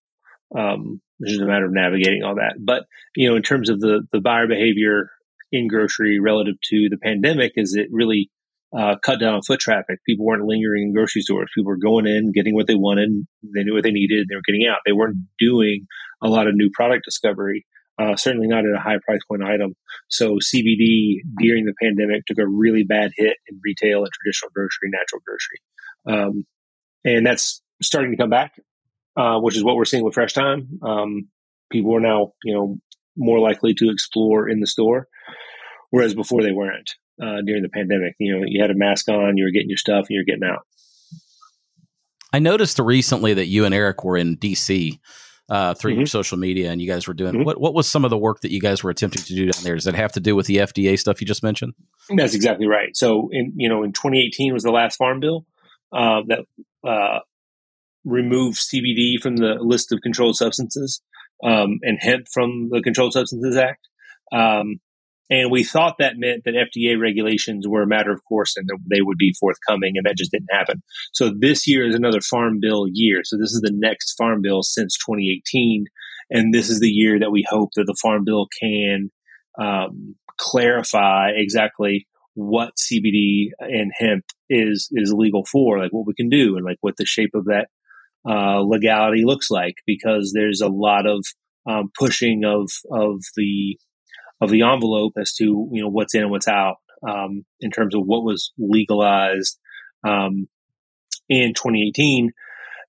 Um, 0.57 1.01
it's 1.21 1.33
just 1.33 1.43
a 1.43 1.47
matter 1.47 1.65
of 1.65 1.73
navigating 1.73 2.23
all 2.23 2.37
that. 2.37 2.55
But 2.59 2.85
you 3.15 3.29
know, 3.29 3.37
in 3.37 3.43
terms 3.43 3.71
of 3.71 3.81
the 3.81 4.03
the 4.13 4.21
buyer 4.21 4.47
behavior 4.47 5.11
in 5.53 5.69
grocery 5.69 6.19
relative 6.21 6.57
to 6.71 6.89
the 6.91 6.99
pandemic, 6.99 7.53
is 7.57 7.75
it 7.75 7.89
really 7.91 8.31
uh, 8.77 8.97
cut 9.05 9.21
down 9.21 9.35
on 9.35 9.43
foot 9.43 9.61
traffic? 9.61 9.99
People 10.07 10.27
weren't 10.27 10.47
lingering 10.47 10.89
in 10.89 10.95
grocery 10.95 11.23
stores. 11.23 11.51
People 11.55 11.69
were 11.69 11.79
going 11.79 12.07
in, 12.07 12.33
getting 12.33 12.55
what 12.55 12.67
they 12.67 12.75
wanted. 12.75 13.11
They 13.43 13.63
knew 13.63 13.75
what 13.75 13.85
they 13.85 13.93
needed. 13.93 14.27
They 14.29 14.37
were 14.37 14.47
getting 14.47 14.67
out. 14.69 14.79
They 14.85 14.93
weren't 14.93 15.17
doing 15.39 15.87
a 16.23 16.29
lot 16.29 16.49
of 16.49 16.55
new 16.55 16.71
product 16.73 17.05
discovery. 17.05 17.67
Uh, 17.99 18.15
certainly 18.15 18.47
not 18.47 18.67
at 18.67 18.77
a 18.77 18.81
high 18.81 18.99
price 19.07 19.21
point 19.27 19.43
item. 19.43 19.75
So 20.09 20.35
CBD 20.35 21.21
during 21.39 21.65
the 21.65 21.73
pandemic 21.83 22.27
took 22.27 22.39
a 22.39 22.47
really 22.47 22.85
bad 22.85 23.13
hit 23.17 23.39
in 23.49 23.59
retail 23.65 24.01
and 24.01 24.11
traditional 24.13 24.51
grocery, 24.55 24.91
natural 24.91 25.23
grocery, 25.25 25.61
um, 26.07 26.47
and 27.05 27.27
that's 27.27 27.63
starting 27.81 28.11
to 28.11 28.19
come 28.19 28.29
back 28.29 28.53
uh, 29.17 29.39
which 29.39 29.57
is 29.57 29.65
what 29.65 29.77
we're 29.77 29.85
seeing 29.85 30.05
with 30.05 30.15
Fresh 30.15 30.35
Thyme. 30.35 30.79
Um, 30.83 31.29
people 31.71 31.95
are 31.97 32.01
now, 32.01 32.33
you 32.45 32.55
know, 32.55 32.79
more 33.17 33.41
likely 33.41 33.75
to 33.75 33.91
explore 33.91 34.49
in 34.49 34.61
the 34.61 34.67
store, 34.67 35.09
whereas 35.91 36.15
before 36.15 36.43
they 36.43 36.53
weren't 36.53 36.91
uh, 37.21 37.41
during 37.45 37.63
the 37.63 37.69
pandemic. 37.69 38.15
You 38.19 38.37
know, 38.37 38.45
you 38.47 38.61
had 38.61 38.71
a 38.71 38.75
mask 38.75 39.09
on, 39.09 39.37
you 39.37 39.45
were 39.45 39.51
getting 39.51 39.71
your 39.71 39.79
stuff, 39.79 40.07
and 40.09 40.11
you're 40.11 40.25
getting 40.25 40.45
out. 40.45 40.67
I 42.33 42.39
noticed 42.39 42.79
recently 42.79 43.35
that 43.35 43.47
you 43.47 43.65
and 43.65 43.75
Eric 43.75 44.05
were 44.05 44.17
in 44.17 44.37
DC 44.37 44.99
uh, 45.49 45.75
through 45.75 45.93
mm-hmm. 45.93 46.01
your 46.01 46.07
social 46.07 46.37
media, 46.37 46.71
and 46.71 46.83
you 46.83 46.89
guys 46.89 47.07
were 47.07 47.15
doing 47.15 47.35
mm-hmm. 47.35 47.45
what? 47.45 47.61
What 47.61 47.75
was 47.75 47.89
some 47.89 48.05
of 48.05 48.11
the 48.11 48.19
work 48.19 48.41
that 48.41 48.51
you 48.51 48.61
guys 48.61 48.83
were 48.83 48.91
attempting 48.91 49.23
to 49.23 49.35
do 49.35 49.51
down 49.51 49.65
there? 49.65 49.75
Does 49.75 49.87
it 49.87 49.95
have 49.95 50.13
to 50.13 50.21
do 50.21 50.37
with 50.37 50.47
the 50.47 50.57
FDA 50.57 50.99
stuff 50.99 51.21
you 51.21 51.27
just 51.27 51.43
mentioned? 51.43 51.75
That's 52.15 52.35
exactly 52.35 52.67
right. 52.67 52.97
So, 52.97 53.29
in 53.33 53.53
you 53.57 53.69
know, 53.69 53.83
in 53.83 53.93
2018 53.93 54.53
was 54.53 54.65
the 54.65 54.71
last 54.71 54.97
Farm 54.97 55.21
Bill 55.21 55.47
uh, 55.93 56.23
that 56.27 56.41
uh, 56.87 57.21
remove 58.07 58.55
CBD 58.55 59.21
from 59.21 59.37
the 59.37 59.57
list 59.61 59.92
of 59.92 60.01
controlled 60.01 60.37
substances 60.37 61.03
um, 61.45 61.81
and 61.83 61.99
hemp 62.01 62.27
from 62.33 62.71
the 62.71 62.81
Controlled 62.81 63.12
Substances 63.12 63.57
Act. 63.57 63.87
Um, 64.33 64.81
and 65.29 65.51
we 65.51 65.64
thought 65.64 65.97
that 65.99 66.14
meant 66.16 66.45
that 66.45 66.55
FDA 66.55 66.99
regulations 66.99 67.66
were 67.66 67.83
a 67.83 67.87
matter 67.87 68.12
of 68.12 68.25
course 68.25 68.57
and 68.57 68.69
that 68.69 68.79
they 68.88 69.03
would 69.03 69.19
be 69.19 69.35
forthcoming, 69.38 69.95
and 69.97 70.07
that 70.07 70.16
just 70.16 70.31
didn't 70.31 70.53
happen. 70.53 70.83
So 71.12 71.33
this 71.37 71.66
year 71.66 71.87
is 71.87 71.97
another 71.97 72.21
Farm 72.21 72.61
Bill 72.61 72.87
year. 72.90 73.23
So 73.25 73.37
this 73.37 73.53
is 73.53 73.61
the 73.61 73.73
next 73.75 74.14
Farm 74.16 74.40
Bill 74.40 74.62
since 74.62 74.97
2018. 74.99 75.87
And 76.31 76.55
this 76.55 76.71
is 76.71 76.79
the 76.79 76.88
year 76.88 77.19
that 77.19 77.33
we 77.33 77.45
hope 77.49 77.71
that 77.75 77.85
the 77.87 77.97
Farm 78.01 78.23
Bill 78.25 78.47
can 78.61 79.11
um, 79.61 80.14
clarify 80.38 81.31
exactly 81.35 82.07
what 82.35 82.77
CBD 82.77 83.47
and 83.59 83.90
hemp 83.99 84.25
is 84.49 84.88
is 84.92 85.12
legal 85.12 85.45
for, 85.45 85.79
like 85.79 85.92
what 85.92 86.07
we 86.07 86.14
can 86.14 86.29
do, 86.29 86.57
and 86.57 86.64
like 86.64 86.79
what 86.83 86.97
the 86.99 87.07
shape 87.07 87.31
of 87.35 87.47
that 87.47 87.69
uh, 88.29 88.61
legality 88.61 89.23
looks 89.25 89.51
like, 89.51 89.77
because 89.87 90.33
there's 90.35 90.61
a 90.61 90.69
lot 90.69 91.07
of 91.07 91.25
um, 91.69 91.91
pushing 91.99 92.45
of 92.45 92.71
of 92.91 93.23
the 93.37 93.79
of 94.41 94.51
the 94.51 94.62
envelope 94.62 95.15
as 95.21 95.35
to 95.35 95.69
you 95.73 95.83
know 95.83 95.89
what's 95.89 96.15
in 96.15 96.23
and 96.23 96.31
what's 96.31 96.49
out 96.49 96.77
um, 97.07 97.45
in 97.61 97.71
terms 97.71 97.95
of 97.95 98.03
what 98.05 98.25
was 98.25 98.53
legalized 98.59 99.59
um, 100.05 100.49
in 101.29 101.55
2018. 101.55 102.33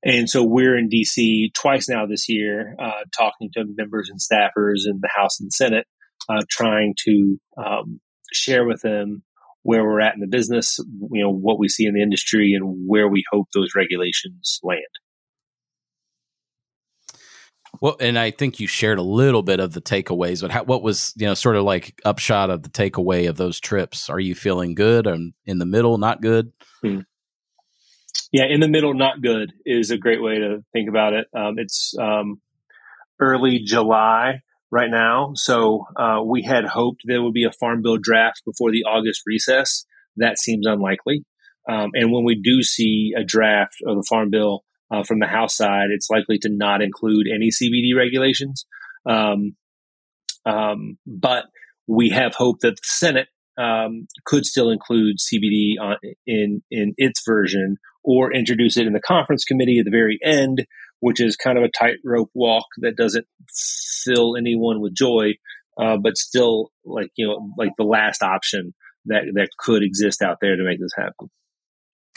And 0.04 0.30
so 0.30 0.44
we're 0.44 0.78
in 0.78 0.90
DC 0.90 1.54
twice 1.54 1.90
now 1.90 2.06
this 2.06 2.30
year, 2.30 2.76
uh, 2.80 3.04
talking 3.18 3.50
to 3.54 3.66
members 3.76 4.10
and 4.10 4.20
staffers 4.20 4.86
in 4.86 5.00
the 5.02 5.10
House 5.14 5.40
and 5.40 5.52
Senate, 5.52 5.88
uh, 6.30 6.42
trying 6.50 6.94
to 7.06 7.40
um, 7.58 8.00
share 8.32 8.66
with 8.66 8.82
them 8.82 9.24
where 9.64 9.84
we're 9.84 10.00
at 10.00 10.14
in 10.14 10.22
the 10.22 10.28
business, 10.28 10.80
you 11.12 11.22
know, 11.22 11.32
what 11.32 11.60
we 11.60 11.68
see 11.68 11.86
in 11.86 11.94
the 11.94 12.02
industry, 12.02 12.54
and 12.54 12.88
where 12.88 13.10
we 13.10 13.24
hope 13.32 13.48
those 13.54 13.76
regulations 13.76 14.60
land. 14.64 14.80
Well, 17.82 17.96
and 18.00 18.18
I 18.18 18.32
think 18.32 18.60
you 18.60 18.68
shared 18.68 18.98
a 18.98 19.04
little 19.04 19.44
bit 19.44 19.60
of 19.60 19.74
the 19.74 19.82
takeaways, 19.82 20.42
but 20.42 20.52
how, 20.52 20.64
what 20.64 20.82
was 20.82 21.14
you 21.16 21.28
know 21.28 21.34
sort 21.34 21.56
of 21.56 21.64
like 21.64 22.00
upshot 22.06 22.50
of 22.50 22.64
the 22.64 22.70
takeaway 22.70 23.30
of 23.30 23.38
those 23.38 23.60
trips? 23.60 24.10
Are 24.10 24.20
you 24.20 24.36
feeling 24.36 24.76
good 24.76 25.08
and 25.08 25.34
in 25.46 25.60
the 25.60 25.66
middle, 25.66 25.98
not 25.98 26.22
good? 26.22 26.52
Hmm. 26.82 27.02
Yeah, 28.32 28.46
in 28.50 28.60
the 28.60 28.68
middle, 28.68 28.94
not 28.94 29.22
good 29.22 29.54
is 29.66 29.92
a 29.92 29.98
great 29.98 30.22
way 30.22 30.40
to 30.40 30.64
think 30.74 30.90
about 30.90 31.14
it. 31.14 31.28
Um, 31.36 31.56
it's 31.58 31.94
um, 32.00 32.42
early 33.20 33.60
July 33.60 34.42
right 34.72 34.90
now, 34.90 35.32
so 35.36 35.86
uh, 35.96 36.22
we 36.24 36.44
had 36.44 36.66
hoped 36.66 37.02
there 37.06 37.22
would 37.22 37.34
be 37.34 37.46
a 37.46 37.52
farm 37.52 37.82
bill 37.82 37.98
draft 37.98 38.42
before 38.46 38.72
the 38.72 38.84
August 38.84 39.22
recess. 39.26 39.86
That 40.18 40.40
seems 40.40 40.66
unlikely. 40.66 41.24
Um, 41.70 41.92
and 41.94 42.12
when 42.12 42.24
we 42.24 42.40
do 42.42 42.64
see 42.64 43.14
a 43.16 43.24
draft 43.24 43.76
of 43.86 43.98
the 43.98 44.06
farm 44.10 44.30
bill, 44.30 44.64
uh, 44.92 45.04
from 45.04 45.20
the 45.20 45.28
House 45.28 45.56
side, 45.56 45.88
it's 45.92 46.10
likely 46.10 46.38
to 46.40 46.50
not 46.50 46.82
include 46.82 47.28
any 47.34 47.50
CBD 47.50 47.96
regulations. 47.96 48.66
Um, 49.06 49.56
um, 50.46 50.98
but 51.06 51.46
we 51.88 52.10
have 52.10 52.36
hope 52.36 52.60
that 52.62 52.76
the 52.76 52.82
Senate 52.84 53.28
um, 53.58 54.08
could 54.26 54.46
still 54.46 54.70
include 54.70 55.18
CBD 55.18 55.74
on, 55.82 55.98
in 56.26 56.62
in 56.70 56.94
its 56.98 57.22
version, 57.26 57.78
or 58.04 58.34
introduce 58.34 58.78
it 58.78 58.88
in 58.88 58.94
the 58.94 59.02
conference 59.02 59.44
committee 59.44 59.80
at 59.80 59.86
the 59.86 59.92
very 59.92 60.20
end, 60.24 60.66
which 61.00 61.20
is 61.20 61.36
kind 61.36 61.58
of 61.58 61.64
a 61.64 61.70
tightrope 61.70 62.30
walk 62.34 62.66
that 62.78 62.96
doesn't 62.96 63.26
fill 64.04 64.38
anyone 64.38 64.80
with 64.80 64.94
joy, 64.94 65.32
uh, 65.82 65.98
but 65.98 66.18
still 66.18 66.72
like 66.86 67.12
you 67.16 67.28
know 67.28 67.52
like 67.58 67.72
the 67.78 67.84
last 67.84 68.22
option 68.22 68.74
that 69.06 69.24
that 69.34 69.50
could 69.58 69.84
exist 69.84 70.22
out 70.22 70.38
there 70.42 70.56
to 70.56 70.64
make 70.64 70.80
this 70.80 70.94
happen. 70.96 71.30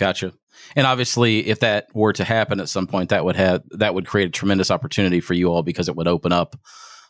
Gotcha. 0.01 0.33
And 0.75 0.87
obviously, 0.87 1.47
if 1.47 1.61
that 1.61 1.89
were 1.93 2.15
to 2.15 2.25
happen 2.25 2.59
at 2.59 2.71
some 2.71 2.87
point, 2.87 3.11
that 3.11 3.23
would 3.23 3.37
have 3.37 3.63
that 3.73 3.95
would 3.95 4.07
create 4.07 4.29
a 4.29 4.33
tremendous 4.33 4.71
opportunity 4.71 5.21
for 5.21 5.35
you 5.35 5.53
all 5.53 5.63
because 5.63 5.91
it 5.91 5.95
would 5.95 6.09
open 6.09 6.33
up 6.33 6.59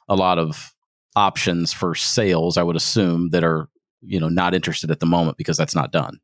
a 0.09 0.17
lot 0.17 0.41
of 0.41 0.73
options 1.15 1.73
for 1.73 1.95
sales. 1.95 2.57
I 2.57 2.65
would 2.65 2.75
assume 2.75 3.31
that 3.31 3.45
are 3.45 3.69
you 4.03 4.19
know 4.19 4.29
not 4.29 4.55
interested 4.55 4.91
at 4.91 4.99
the 4.99 5.07
moment 5.07 5.39
because 5.39 5.57
that's 5.57 5.77
not 5.77 5.93
done. 5.93 6.19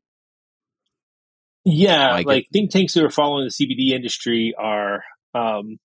Yeah, 1.63 2.11
like, 2.11 2.27
like 2.27 2.47
think 2.51 2.71
tanks 2.71 2.93
that 2.95 3.05
are 3.05 3.09
following 3.09 3.45
the 3.45 3.51
CBD 3.51 3.95
industry 3.95 4.53
are 4.57 5.03
um, 5.33 5.77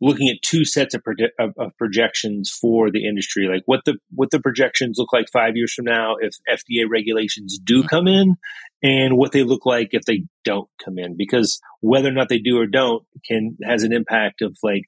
looking 0.00 0.28
at 0.28 0.42
two 0.42 0.64
sets 0.64 0.94
of, 0.94 1.02
proje- 1.02 1.30
of, 1.38 1.52
of, 1.58 1.76
projections 1.76 2.50
for 2.50 2.90
the 2.90 3.06
industry, 3.06 3.48
like 3.48 3.62
what 3.66 3.80
the 3.84 3.96
what 4.14 4.30
the 4.30 4.40
projections 4.40 4.96
look 4.98 5.12
like 5.12 5.26
five 5.32 5.56
years 5.56 5.72
from 5.72 5.86
now 5.86 6.16
if 6.20 6.34
FDA 6.48 6.84
regulations 6.90 7.58
do 7.62 7.82
come 7.82 8.06
in, 8.06 8.36
and 8.82 9.16
what 9.16 9.32
they 9.32 9.42
look 9.42 9.66
like 9.66 9.88
if 9.92 10.02
they 10.02 10.24
don't 10.44 10.68
come 10.84 10.98
in. 10.98 11.16
Because 11.16 11.60
whether 11.80 12.08
or 12.08 12.12
not 12.12 12.28
they 12.28 12.38
do 12.38 12.58
or 12.58 12.66
don't 12.66 13.04
can 13.26 13.56
has 13.64 13.82
an 13.82 13.92
impact 13.92 14.42
of 14.42 14.56
like 14.62 14.84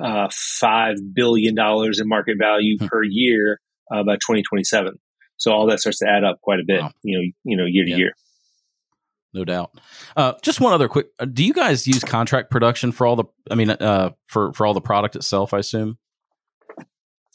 uh, 0.00 0.28
five 0.32 0.96
billion 1.12 1.54
dollars 1.54 2.00
in 2.00 2.08
market 2.08 2.36
value 2.38 2.76
mm-hmm. 2.76 2.86
per 2.86 3.02
year 3.02 3.60
uh, 3.92 4.02
by 4.02 4.14
2027. 4.14 4.98
So 5.36 5.52
all 5.52 5.66
that 5.68 5.80
starts 5.80 5.98
to 5.98 6.08
add 6.08 6.24
up 6.24 6.40
quite 6.40 6.60
a 6.60 6.64
bit, 6.66 6.80
wow. 6.80 6.92
you 7.02 7.18
know, 7.18 7.24
you 7.44 7.56
know, 7.56 7.64
year 7.66 7.84
to 7.84 7.90
yeah. 7.90 7.96
year 7.96 8.12
no 9.34 9.44
doubt. 9.44 9.72
Uh, 10.16 10.34
just 10.42 10.60
one 10.60 10.72
other 10.72 10.88
quick: 10.88 11.08
uh, 11.18 11.24
Do 11.26 11.44
you 11.44 11.52
guys 11.52 11.86
use 11.86 12.02
contract 12.04 12.50
production 12.50 12.92
for 12.92 13.06
all 13.06 13.16
the? 13.16 13.24
I 13.50 13.56
mean, 13.56 13.70
uh, 13.70 14.10
for 14.26 14.52
for 14.52 14.64
all 14.64 14.74
the 14.74 14.80
product 14.80 15.16
itself, 15.16 15.52
I 15.52 15.58
assume. 15.58 15.98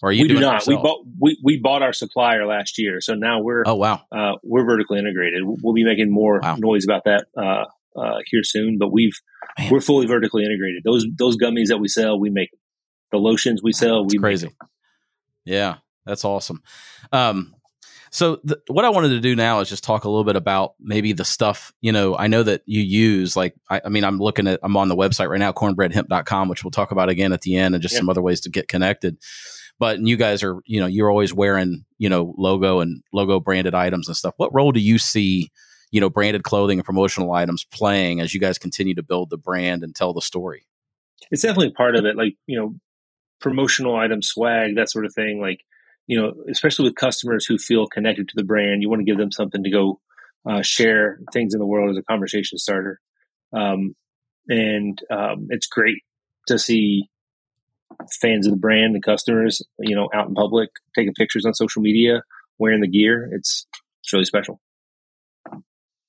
Or 0.02 0.10
are 0.10 0.12
you 0.12 0.24
we 0.24 0.28
do 0.30 0.40
not. 0.40 0.66
We 0.66 0.76
bought 0.76 1.06
we, 1.20 1.38
we 1.44 1.60
bought 1.60 1.84
our 1.84 1.92
supplier 1.92 2.46
last 2.48 2.78
year, 2.78 3.02
so 3.02 3.16
now 3.16 3.42
we're 3.42 3.64
oh 3.66 3.76
wow 3.76 4.02
uh, 4.12 4.34
we're 4.44 4.66
vertically 4.66 4.98
integrated. 4.98 5.42
We'll 5.44 5.74
be 5.74 5.84
making 5.84 6.10
more 6.10 6.40
wow. 6.42 6.56
noise 6.58 6.86
about 6.86 7.04
that 7.04 7.26
uh, 7.38 7.66
uh, 8.00 8.20
here 8.26 8.44
soon, 8.44 8.78
but 8.78 8.94
we've 8.94 9.20
Man. 9.58 9.70
we're 9.72 9.82
fully 9.82 10.08
vertically 10.08 10.46
integrated. 10.46 10.84
Those 10.86 11.06
those 11.18 11.38
gummies 11.38 11.68
that 11.68 11.80
we 11.80 11.90
sell, 11.90 12.18
we 12.18 12.30
make 12.30 12.50
the 13.12 13.18
lotions 13.18 13.62
we 13.62 13.74
sell. 13.74 14.04
That's 14.04 14.14
we 14.14 14.20
crazy. 14.20 14.56
Yeah, 15.44 15.78
that's 16.06 16.24
awesome. 16.24 16.64
Um, 17.12 17.56
so 18.12 18.38
th- 18.38 18.60
what 18.68 18.86
I 18.86 18.90
wanted 18.90 19.10
to 19.10 19.20
do 19.20 19.36
now 19.36 19.60
is 19.60 19.70
just 19.70 19.84
talk 19.84 20.04
a 20.04 20.10
little 20.10 20.24
bit 20.24 20.36
about 20.36 20.74
maybe 20.80 21.14
the 21.14 21.26
stuff, 21.26 21.74
you 21.82 21.92
know, 21.92 22.16
I 22.18 22.28
know 22.28 22.44
that 22.44 22.64
you 22.66 22.82
use 22.82 23.36
like, 23.36 23.56
I, 23.70 23.82
I 23.86 23.90
mean, 23.90 24.04
I'm 24.04 24.18
looking 24.18 24.48
at, 24.48 24.60
I'm 24.64 24.78
on 24.78 24.88
the 24.88 24.96
website 24.96 25.30
right 25.30 25.40
now, 25.40 25.52
cornbreadhemp.com, 25.52 26.50
which 26.50 26.64
we'll 26.64 26.72
talk 26.72 26.92
about 26.92 27.10
again 27.10 27.34
at 27.34 27.42
the 27.42 27.56
end 27.56 27.76
and 27.76 27.82
just 27.82 27.96
some 27.96 28.10
other 28.10 28.22
ways 28.22 28.42
to 28.42 28.50
get 28.50 28.68
connected. 28.68 29.18
But 29.80 30.00
you 30.00 30.18
guys 30.18 30.44
are, 30.44 30.60
you 30.66 30.80
know, 30.80 30.88
you're 30.88 31.10
always 31.10 31.34
wearing, 31.34 31.86
you 31.98 32.10
know, 32.10 32.34
logo 32.38 32.80
and 32.82 33.02
logo 33.14 33.40
branded 33.40 33.74
items 33.74 34.08
and 34.08 34.18
stuff. 34.18 34.34
What 34.38 34.54
role 34.54 34.72
do 34.72 34.80
you 34.82 34.98
see, 34.98 35.52
you 35.92 36.02
know, 36.02 36.10
branded 36.10 36.44
clothing 36.44 36.80
and 36.80 36.86
promotional 36.86 37.32
items 37.32 37.64
playing 37.64 38.20
as 38.20 38.34
you 38.34 38.40
guys 38.40 38.58
continue 38.58 38.96
to 38.96 39.04
build 39.04 39.30
the 39.30 39.38
brand 39.38 39.84
and 39.84 39.96
tell 39.96 40.14
the 40.14 40.22
story? 40.22 40.66
It's 41.32 41.44
definitely 41.44 41.72
part 41.72 41.96
of 41.96 42.06
it. 42.06 42.18
Like, 42.18 42.36
you 42.46 42.60
know, 42.60 42.76
promotional 43.40 43.96
items, 43.96 44.28
swag, 44.28 44.76
that 44.76 44.90
sort 44.90 45.06
of 45.06 45.14
thing. 45.14 45.40
Like, 45.40 45.62
you 46.10 46.20
know, 46.20 46.34
especially 46.50 46.86
with 46.86 46.96
customers 46.96 47.46
who 47.46 47.60
feel 47.60 47.86
connected 47.86 48.28
to 48.28 48.36
the 48.36 48.44
brand, 48.44 48.82
you 48.82 48.90
want 48.90 49.00
to 49.00 49.06
give 49.06 49.20
them 49.20 49.32
something 49.32 49.64
to 49.64 49.70
go 49.70 50.00
uh, 50.50 50.64
share 50.64 51.20
things 51.32 51.54
in 51.54 51.60
the 51.60 51.68
world 51.68 51.92
as 51.92 51.98
a 51.98 52.02
conversation 52.02 52.58
starter. 52.58 53.00
Um, 53.54 53.96
and 54.48 55.00
um, 55.12 55.50
it's 55.52 55.68
great 55.68 56.02
to 56.48 56.58
see 56.58 57.08
fans 58.20 58.48
of 58.48 58.54
the 58.54 58.60
brand 58.60 58.96
and 58.96 59.04
customers, 59.04 59.62
you 59.78 59.96
know, 59.96 60.10
out 60.12 60.28
in 60.28 60.34
public, 60.34 60.72
taking 60.96 61.14
pictures 61.14 61.46
on 61.46 61.54
social 61.54 61.84
media, 61.84 62.24
wearing 62.58 62.82
the 62.82 62.88
gear. 62.88 63.30
It's 63.32 63.68
it's 64.02 64.12
really 64.12 64.26
special. 64.26 64.60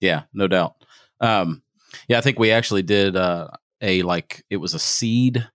Yeah, 0.00 0.22
no 0.32 0.48
doubt. 0.48 0.76
Um, 1.20 1.62
yeah, 2.08 2.16
I 2.16 2.22
think 2.22 2.38
we 2.38 2.52
actually 2.52 2.84
did 2.84 3.16
uh, 3.16 3.48
a 3.82 4.00
like 4.00 4.46
it 4.48 4.56
was 4.56 4.72
a 4.72 4.78
seed 4.78 5.46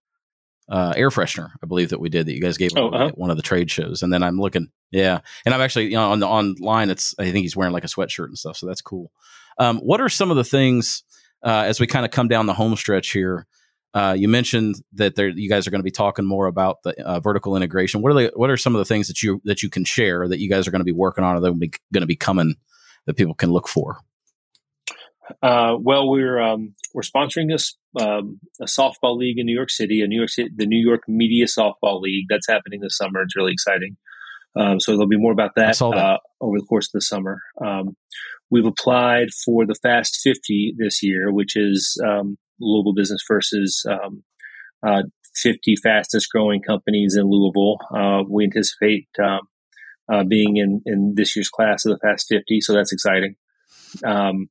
uh, 0.70 0.94
air 0.96 1.10
freshener, 1.10 1.52
I 1.64 1.68
believe 1.68 1.90
that 1.90 2.00
we 2.00 2.10
did 2.10 2.26
that 2.26 2.34
you 2.34 2.42
guys 2.42 2.58
gave 2.58 2.72
oh, 2.76 2.90
uh-huh. 2.90 3.12
one 3.16 3.30
of 3.30 3.38
the 3.38 3.44
trade 3.44 3.70
shows. 3.70 4.02
And 4.02 4.12
then 4.12 4.24
I'm 4.24 4.40
looking, 4.40 4.70
yeah, 4.92 5.20
and 5.46 5.54
I'm 5.54 5.62
actually 5.62 5.86
you 5.86 5.96
know 5.96 6.12
on 6.12 6.20
the 6.20 6.28
online. 6.28 6.90
It's 6.90 7.14
I 7.20 7.24
think 7.24 7.44
he's 7.44 7.56
wearing 7.56 7.74
like 7.74 7.84
a 7.84 7.88
sweatshirt 7.88 8.26
and 8.28 8.38
stuff, 8.38 8.58
so 8.58 8.66
that's 8.66 8.82
cool. 8.82 9.12
Um, 9.58 9.78
what 9.80 10.02
are 10.02 10.10
some 10.10 10.32
of 10.32 10.38
the 10.38 10.44
things 10.44 11.04
uh, 11.44 11.64
as 11.68 11.80
we 11.80 11.88
kind 11.88 12.06
of 12.06 12.12
come 12.12 12.28
down 12.28 12.46
the 12.46 12.54
home 12.54 12.76
stretch 12.76 13.12
here? 13.12 13.46
Uh, 13.94 14.14
you 14.18 14.28
mentioned 14.28 14.76
that 14.94 15.16
there, 15.16 15.30
you 15.30 15.48
guys 15.48 15.66
are 15.66 15.72
going 15.72 15.80
to 15.80 15.84
be 15.86 15.92
talking 15.92 16.26
more 16.26 16.48
about 16.48 16.84
the 16.84 16.94
uh, 17.02 17.22
vertical 17.22 17.56
integration. 17.56 18.02
What 18.02 18.12
are 18.12 18.16
the, 18.16 18.32
what 18.36 18.50
are 18.50 18.58
some 18.58 18.76
of 18.76 18.80
the 18.80 18.86
things 18.86 19.08
that 19.08 19.24
you 19.24 19.42
that 19.46 19.64
you 19.64 19.70
can 19.70 19.86
share 19.86 20.28
that 20.28 20.40
you 20.40 20.50
guys 20.50 20.68
are 20.68 20.72
going 20.72 20.82
to 20.82 20.86
be 20.86 20.92
working 20.92 21.24
on 21.24 21.38
or 21.38 21.40
that 21.40 21.48
are 21.48 21.80
going 21.94 22.02
to 22.02 22.06
be 22.06 22.18
coming 22.18 22.56
that 23.06 23.16
people 23.16 23.36
can 23.36 23.52
look 23.52 23.70
for? 23.70 24.00
Uh, 25.42 25.76
well, 25.80 26.10
we're 26.10 26.40
um, 26.40 26.74
we're 26.94 27.02
sponsoring 27.02 27.50
this 27.50 27.76
um, 28.00 28.40
a 28.62 28.66
softball 28.66 29.18
league 29.18 29.40
in 29.40 29.46
New 29.46 29.56
York 29.56 29.72
City, 29.72 30.02
a 30.02 30.08
New 30.08 30.18
York 30.18 30.30
City, 30.30 30.50
the 30.56 30.66
New 30.66 30.84
York 30.84 31.04
Media 31.08 31.46
Softball 31.46 32.02
League 32.02 32.26
that's 32.30 32.48
happening 32.48 32.82
this 32.82 32.98
summer. 32.98 33.22
It's 33.22 33.36
really 33.36 33.54
exciting. 33.54 33.98
Um, 34.58 34.80
so 34.80 34.92
there'll 34.94 35.08
be 35.08 35.18
more 35.18 35.34
about 35.34 35.56
that, 35.56 35.78
that. 35.78 35.84
Uh, 35.84 36.18
over 36.40 36.60
the 36.60 36.66
course 36.66 36.88
of 36.88 36.94
the 36.94 37.02
summer. 37.02 37.42
Um, 37.64 37.98
we've 38.50 38.66
applied 38.66 39.30
for 39.44 39.66
the 39.66 39.76
Fast 39.76 40.22
50 40.24 40.76
this 40.78 41.04
year, 41.04 41.32
which 41.32 41.58
is 41.58 42.02
um, 42.06 42.38
Louisville 42.60 42.94
Business 42.94 43.22
First's 43.28 43.84
um, 43.90 44.24
uh, 44.86 45.04
50 45.36 45.76
fastest 45.84 46.30
growing 46.32 46.62
companies 46.62 47.18
in 47.18 47.30
Louisville. 47.30 47.80
Uh, 47.94 48.24
we 48.30 48.46
anticipate 48.46 49.10
uh, 49.20 50.24
being 50.24 50.58
in 50.58 50.82
in 50.86 51.14
this 51.16 51.36
year's 51.36 51.50
class 51.50 51.86
of 51.86 51.92
the 51.92 52.00
Fast 52.00 52.28
50, 52.30 52.62
so 52.62 52.74
that's 52.74 52.94
exciting. 52.94 53.36
Um, 54.04 54.50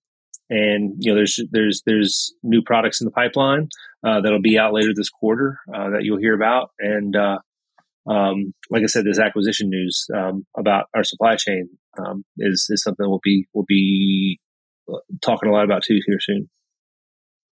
and 0.51 0.95
you 0.99 1.11
know 1.11 1.17
there's 1.17 1.41
there's 1.51 1.83
there's 1.87 2.35
new 2.43 2.63
products 2.63 3.01
in 3.01 3.07
the 3.07 3.11
pipeline 3.11 3.69
uh, 4.07 4.21
that'll 4.21 4.43
be 4.43 4.59
out 4.59 4.75
later 4.75 4.93
this 4.95 5.11
quarter 5.11 5.59
uh, 5.75 5.91
that 5.91 6.03
you'll 6.03 6.19
hear 6.19 6.35
about 6.35 6.71
and 6.79 7.17
uh, 7.17 7.39
um, 8.07 8.53
like 8.71 8.83
I 8.83 8.87
said, 8.87 9.05
this 9.05 9.19
acquisition 9.19 9.71
news 9.71 10.07
um, 10.15 10.47
about 10.57 10.87
our 10.95 11.05
supply 11.05 11.37
chain 11.37 11.69
um, 11.99 12.25
is 12.39 12.67
is 12.69 12.83
something 12.83 13.09
we'll 13.09 13.21
be 13.23 13.47
we'll 13.55 13.65
be 13.67 14.41
uh, 14.93 14.99
talking 15.23 15.49
a 15.49 15.53
lot 15.53 15.65
about 15.65 15.83
too 15.83 16.01
here 16.07 16.19
soon. 16.21 16.51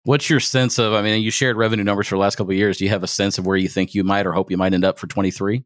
What's 0.04 0.30
your 0.30 0.38
sense 0.38 0.78
of? 0.78 0.92
I 0.92 1.02
mean, 1.02 1.20
you 1.20 1.32
shared 1.32 1.56
revenue 1.56 1.82
numbers 1.82 2.06
for 2.06 2.14
the 2.14 2.20
last 2.20 2.36
couple 2.36 2.52
of 2.52 2.56
years. 2.56 2.78
Do 2.78 2.84
you 2.84 2.90
have 2.90 3.02
a 3.02 3.08
sense 3.08 3.38
of 3.38 3.46
where 3.46 3.56
you 3.56 3.68
think 3.68 3.94
you 3.94 4.04
might 4.04 4.24
or 4.24 4.32
hope 4.32 4.52
you 4.52 4.56
might 4.56 4.72
end 4.72 4.84
up 4.84 4.98
for 4.98 5.08
twenty 5.08 5.32
three? 5.32 5.64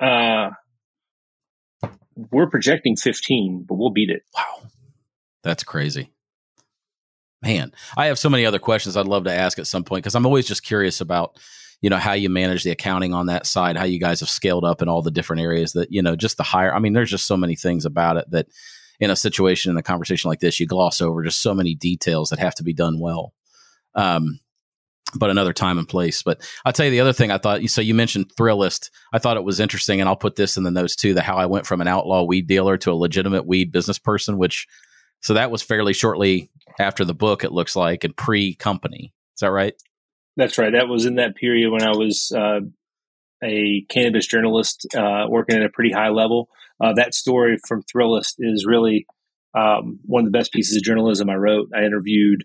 Uh, 0.00 0.50
we're 2.16 2.48
projecting 2.48 2.96
15, 2.96 3.64
but 3.68 3.74
we'll 3.76 3.90
beat 3.90 4.10
it. 4.10 4.22
Wow. 4.34 4.68
That's 5.42 5.64
crazy. 5.64 6.10
Man, 7.42 7.72
I 7.96 8.06
have 8.06 8.18
so 8.18 8.30
many 8.30 8.46
other 8.46 8.58
questions 8.58 8.96
I'd 8.96 9.06
love 9.06 9.24
to 9.24 9.32
ask 9.32 9.58
at 9.58 9.66
some 9.66 9.84
point 9.84 10.02
because 10.02 10.14
I'm 10.14 10.24
always 10.24 10.46
just 10.46 10.62
curious 10.62 11.02
about, 11.02 11.38
you 11.82 11.90
know, 11.90 11.98
how 11.98 12.14
you 12.14 12.30
manage 12.30 12.64
the 12.64 12.70
accounting 12.70 13.12
on 13.12 13.26
that 13.26 13.46
side, 13.46 13.76
how 13.76 13.84
you 13.84 14.00
guys 14.00 14.20
have 14.20 14.30
scaled 14.30 14.64
up 14.64 14.80
in 14.80 14.88
all 14.88 15.02
the 15.02 15.10
different 15.10 15.42
areas 15.42 15.72
that, 15.72 15.92
you 15.92 16.00
know, 16.00 16.16
just 16.16 16.38
the 16.38 16.42
hire. 16.42 16.74
I 16.74 16.78
mean, 16.78 16.94
there's 16.94 17.10
just 17.10 17.26
so 17.26 17.36
many 17.36 17.54
things 17.54 17.84
about 17.84 18.16
it 18.16 18.30
that 18.30 18.46
in 18.98 19.10
a 19.10 19.16
situation 19.16 19.70
in 19.70 19.76
a 19.76 19.82
conversation 19.82 20.28
like 20.28 20.40
this, 20.40 20.58
you 20.58 20.66
gloss 20.66 21.02
over 21.02 21.22
just 21.22 21.42
so 21.42 21.52
many 21.52 21.74
details 21.74 22.30
that 22.30 22.38
have 22.38 22.54
to 22.54 22.62
be 22.62 22.72
done 22.72 22.98
well. 22.98 23.34
Um, 23.94 24.40
but 25.18 25.30
another 25.30 25.52
time 25.52 25.78
and 25.78 25.88
place. 25.88 26.22
But 26.22 26.40
I'll 26.64 26.72
tell 26.72 26.86
you 26.86 26.92
the 26.92 27.00
other 27.00 27.12
thing 27.12 27.30
I 27.30 27.38
thought. 27.38 27.62
So 27.64 27.80
you 27.80 27.94
mentioned 27.94 28.34
Thrillist. 28.36 28.90
I 29.12 29.18
thought 29.18 29.36
it 29.36 29.44
was 29.44 29.60
interesting, 29.60 30.00
and 30.00 30.08
I'll 30.08 30.16
put 30.16 30.36
this 30.36 30.56
in 30.56 30.64
the 30.64 30.70
notes 30.70 30.96
too. 30.96 31.14
The 31.14 31.22
how 31.22 31.36
I 31.36 31.46
went 31.46 31.66
from 31.66 31.80
an 31.80 31.88
outlaw 31.88 32.22
weed 32.22 32.46
dealer 32.46 32.76
to 32.78 32.92
a 32.92 32.94
legitimate 32.94 33.46
weed 33.46 33.72
business 33.72 33.98
person, 33.98 34.38
which 34.38 34.66
so 35.20 35.34
that 35.34 35.50
was 35.50 35.62
fairly 35.62 35.94
shortly 35.94 36.50
after 36.78 37.04
the 37.04 37.14
book. 37.14 37.44
It 37.44 37.52
looks 37.52 37.76
like 37.76 38.04
and 38.04 38.16
pre 38.16 38.54
company. 38.54 39.12
Is 39.34 39.40
that 39.40 39.50
right? 39.50 39.74
That's 40.36 40.58
right. 40.58 40.72
That 40.72 40.88
was 40.88 41.06
in 41.06 41.16
that 41.16 41.36
period 41.36 41.70
when 41.70 41.82
I 41.82 41.92
was 41.92 42.32
uh, 42.34 42.60
a 43.42 43.84
cannabis 43.88 44.26
journalist 44.26 44.86
uh, 44.96 45.26
working 45.28 45.56
at 45.56 45.64
a 45.64 45.68
pretty 45.68 45.92
high 45.92 46.08
level. 46.08 46.48
Uh, 46.82 46.92
that 46.94 47.14
story 47.14 47.58
from 47.68 47.82
Thrillist 47.82 48.34
is 48.38 48.66
really 48.66 49.06
um, 49.54 50.00
one 50.04 50.26
of 50.26 50.32
the 50.32 50.36
best 50.36 50.52
pieces 50.52 50.76
of 50.76 50.82
journalism 50.82 51.30
I 51.30 51.36
wrote. 51.36 51.70
I 51.74 51.84
interviewed, 51.84 52.44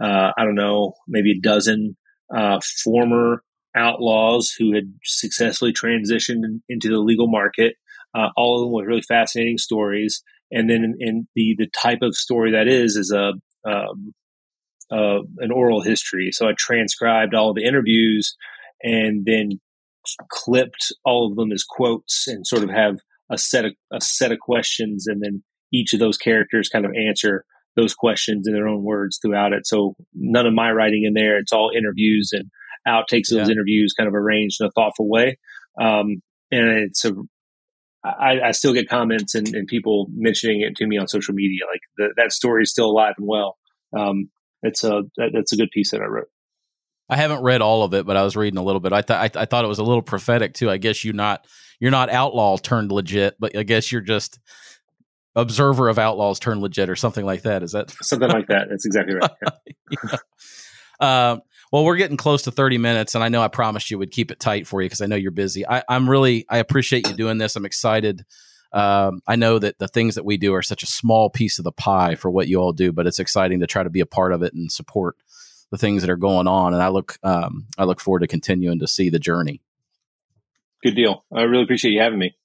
uh, 0.00 0.32
I 0.36 0.44
don't 0.44 0.54
know, 0.54 0.94
maybe 1.08 1.32
a 1.32 1.40
dozen 1.40 1.96
uh, 2.34 2.60
former 2.82 3.42
outlaws 3.76 4.54
who 4.58 4.74
had 4.74 4.92
successfully 5.04 5.72
transitioned 5.72 6.60
into 6.68 6.88
the 6.88 6.98
legal 6.98 7.28
market. 7.28 7.74
Uh, 8.14 8.28
all 8.36 8.56
of 8.56 8.66
them 8.66 8.72
with 8.72 8.86
really 8.86 9.02
fascinating 9.02 9.58
stories. 9.58 10.22
And 10.50 10.68
then 10.68 10.96
in, 10.98 11.28
the 11.36 11.54
the 11.56 11.68
type 11.68 12.00
of 12.02 12.16
story 12.16 12.52
that 12.52 12.66
is 12.66 12.96
is 12.96 13.12
a 13.12 13.32
um, 13.68 14.14
uh, 14.90 15.20
an 15.38 15.52
oral 15.52 15.80
history. 15.80 16.30
So 16.32 16.48
I 16.48 16.52
transcribed 16.58 17.34
all 17.34 17.54
the 17.54 17.64
interviews 17.64 18.36
and 18.82 19.24
then 19.24 19.60
clipped 20.28 20.92
all 21.04 21.30
of 21.30 21.36
them 21.36 21.52
as 21.52 21.62
quotes 21.62 22.26
and 22.26 22.46
sort 22.46 22.64
of 22.64 22.70
have 22.70 22.96
a 23.30 23.38
set 23.38 23.64
of 23.64 23.72
a 23.92 24.00
set 24.00 24.32
of 24.32 24.40
questions, 24.40 25.06
and 25.06 25.22
then 25.22 25.44
each 25.72 25.92
of 25.92 26.00
those 26.00 26.16
characters 26.16 26.68
kind 26.68 26.84
of 26.84 26.92
answer 26.92 27.44
those 27.76 27.94
questions 27.94 28.46
in 28.46 28.54
their 28.54 28.68
own 28.68 28.82
words 28.82 29.18
throughout 29.22 29.52
it. 29.52 29.66
So 29.66 29.94
none 30.14 30.46
of 30.46 30.54
my 30.54 30.72
writing 30.72 31.04
in 31.04 31.14
there. 31.14 31.38
It's 31.38 31.52
all 31.52 31.70
interviews 31.74 32.30
and 32.32 32.50
outtakes 32.86 33.30
of 33.30 33.36
yeah. 33.36 33.42
those 33.42 33.50
interviews 33.50 33.94
kind 33.96 34.08
of 34.08 34.14
arranged 34.14 34.58
in 34.60 34.66
a 34.66 34.70
thoughtful 34.70 35.08
way. 35.08 35.38
Um, 35.80 36.22
and 36.50 36.68
it's 36.68 37.04
a, 37.04 37.14
I, 38.02 38.40
I 38.40 38.50
still 38.52 38.72
get 38.72 38.88
comments 38.88 39.34
and, 39.34 39.54
and, 39.54 39.68
people 39.68 40.06
mentioning 40.14 40.62
it 40.62 40.74
to 40.76 40.86
me 40.86 40.96
on 40.96 41.06
social 41.06 41.34
media. 41.34 41.64
Like 41.70 41.80
the, 41.96 42.14
that 42.16 42.32
story 42.32 42.62
is 42.62 42.70
still 42.70 42.90
alive 42.90 43.14
and 43.18 43.26
well. 43.28 43.58
Um, 43.96 44.30
it's 44.62 44.84
a, 44.84 45.02
that, 45.16 45.30
that's 45.34 45.52
a 45.52 45.56
good 45.56 45.70
piece 45.70 45.90
that 45.90 46.00
I 46.00 46.06
wrote. 46.06 46.28
I 47.10 47.16
haven't 47.16 47.42
read 47.42 47.60
all 47.60 47.82
of 47.82 47.92
it, 47.92 48.06
but 48.06 48.16
I 48.16 48.22
was 48.22 48.36
reading 48.36 48.58
a 48.58 48.62
little 48.62 48.80
bit. 48.80 48.92
I 48.92 49.02
thought 49.02 49.36
I, 49.36 49.42
I 49.42 49.44
thought 49.44 49.64
it 49.64 49.68
was 49.68 49.80
a 49.80 49.84
little 49.84 50.02
prophetic 50.02 50.54
too. 50.54 50.70
I 50.70 50.76
guess 50.76 51.04
you 51.04 51.12
not 51.12 51.44
you're 51.80 51.90
not 51.90 52.08
outlaw 52.08 52.56
turned 52.56 52.92
legit, 52.92 53.34
but 53.40 53.56
I 53.56 53.64
guess 53.64 53.90
you're 53.90 54.00
just 54.00 54.38
observer 55.36 55.88
of 55.88 55.98
outlaws 55.98 56.38
turn 56.38 56.60
legit 56.60 56.90
or 56.90 56.96
something 56.96 57.24
like 57.24 57.42
that. 57.42 57.62
Is 57.62 57.72
that 57.72 57.90
something 58.02 58.28
like 58.28 58.48
that? 58.48 58.68
That's 58.70 58.86
exactly 58.86 59.14
right. 59.14 59.30
yeah. 61.00 61.30
um, 61.30 61.42
well, 61.72 61.84
we're 61.84 61.96
getting 61.96 62.16
close 62.16 62.42
to 62.42 62.50
30 62.50 62.78
minutes, 62.78 63.14
and 63.14 63.22
I 63.22 63.28
know 63.28 63.42
I 63.42 63.48
promised 63.48 63.90
you 63.90 63.98
would 63.98 64.10
keep 64.10 64.32
it 64.32 64.40
tight 64.40 64.66
for 64.66 64.82
you 64.82 64.86
because 64.86 65.00
I 65.00 65.06
know 65.06 65.16
you're 65.16 65.30
busy. 65.30 65.66
I, 65.66 65.84
am 65.88 66.10
really, 66.10 66.44
I 66.48 66.58
appreciate 66.58 67.08
you 67.08 67.14
doing 67.14 67.38
this. 67.38 67.54
I'm 67.54 67.64
excited. 67.64 68.24
Um, 68.72 69.20
I 69.26 69.36
know 69.36 69.58
that 69.58 69.78
the 69.78 69.88
things 69.88 70.16
that 70.16 70.24
we 70.24 70.36
do 70.36 70.54
are 70.54 70.62
such 70.62 70.82
a 70.82 70.86
small 70.86 71.30
piece 71.30 71.58
of 71.58 71.64
the 71.64 71.72
pie 71.72 72.16
for 72.16 72.30
what 72.30 72.48
you 72.48 72.58
all 72.58 72.72
do, 72.72 72.92
but 72.92 73.06
it's 73.06 73.20
exciting 73.20 73.60
to 73.60 73.66
try 73.68 73.82
to 73.82 73.90
be 73.90 74.00
a 74.00 74.06
part 74.06 74.32
of 74.32 74.42
it 74.42 74.52
and 74.52 74.70
support 74.70 75.16
the 75.70 75.78
things 75.78 76.02
that 76.02 76.10
are 76.10 76.16
going 76.16 76.48
on. 76.48 76.74
And 76.74 76.82
I 76.82 76.88
look, 76.88 77.18
um, 77.22 77.66
I 77.78 77.84
look 77.84 78.00
forward 78.00 78.20
to 78.20 78.26
continuing 78.26 78.80
to 78.80 78.88
see 78.88 79.08
the 79.08 79.20
journey. 79.20 79.60
Good 80.82 80.96
deal. 80.96 81.24
I 81.32 81.42
really 81.42 81.64
appreciate 81.64 81.92
you 81.92 82.00
having 82.00 82.18
me. 82.18 82.36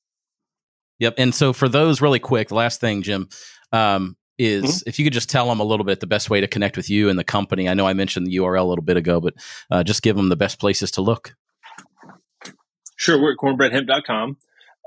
Yep. 1.00 1.16
And 1.18 1.36
so 1.36 1.54
for 1.54 1.68
those 1.68 2.02
really 2.02 2.20
quick, 2.20 2.50
the 2.50 2.56
last 2.56 2.80
thing, 2.80 3.02
Jim, 3.02 3.30
um, 3.72 4.16
is 4.38 4.64
mm-hmm. 4.64 4.90
if 4.90 5.00
you 5.00 5.06
could 5.06 5.14
just 5.14 5.30
tell 5.30 5.48
them 5.48 5.60
a 5.60 5.64
little 5.64 5.86
bit 5.86 6.00
the 6.00 6.08
best 6.08 6.30
way 6.30 6.42
to 6.42 6.48
connect 6.48 6.78
with 6.78 6.90
you 6.90 7.10
and 7.10 7.18
the 7.18 7.24
company. 7.24 7.70
I 7.70 7.74
know 7.74 7.88
I 7.88 7.94
mentioned 7.94 8.28
the 8.28 8.36
URL 8.36 8.62
a 8.62 8.68
little 8.68 8.84
bit 8.84 8.98
ago, 8.98 9.20
but 9.20 9.34
uh, 9.72 9.84
just 9.84 10.02
give 10.02 10.16
them 10.16 10.30
the 10.30 10.36
best 10.36 10.60
places 10.60 10.92
to 10.92 11.02
look. 11.02 11.36
Sure. 12.98 13.22
We're 13.22 13.34
at 13.34 13.38
cornbreadhemp.com 13.38 14.38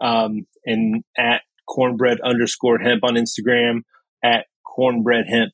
um, 0.01 0.47
and 0.65 1.05
at 1.17 1.43
cornbread 1.67 2.21
underscore 2.21 2.79
hemp 2.79 3.05
on 3.05 3.15
Instagram, 3.15 3.83
at 4.23 4.47
cornbread 4.65 5.27
hemp 5.29 5.53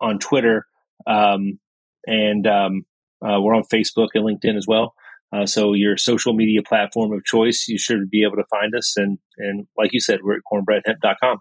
on 0.00 0.18
Twitter. 0.18 0.66
Um, 1.06 1.58
and 2.06 2.46
um, 2.46 2.86
uh, 3.24 3.40
we're 3.40 3.54
on 3.54 3.64
Facebook 3.64 4.08
and 4.14 4.24
LinkedIn 4.24 4.56
as 4.56 4.66
well. 4.66 4.94
Uh, 5.32 5.46
so 5.46 5.72
your 5.72 5.96
social 5.96 6.34
media 6.34 6.62
platform 6.62 7.12
of 7.12 7.24
choice, 7.24 7.66
you 7.68 7.78
should 7.78 8.10
be 8.10 8.22
able 8.22 8.36
to 8.36 8.44
find 8.50 8.74
us. 8.74 8.96
And 8.96 9.18
and 9.38 9.66
like 9.78 9.92
you 9.92 10.00
said, 10.00 10.20
we're 10.22 10.36
at 10.36 10.42
cornbreadhemp.com. 10.50 11.38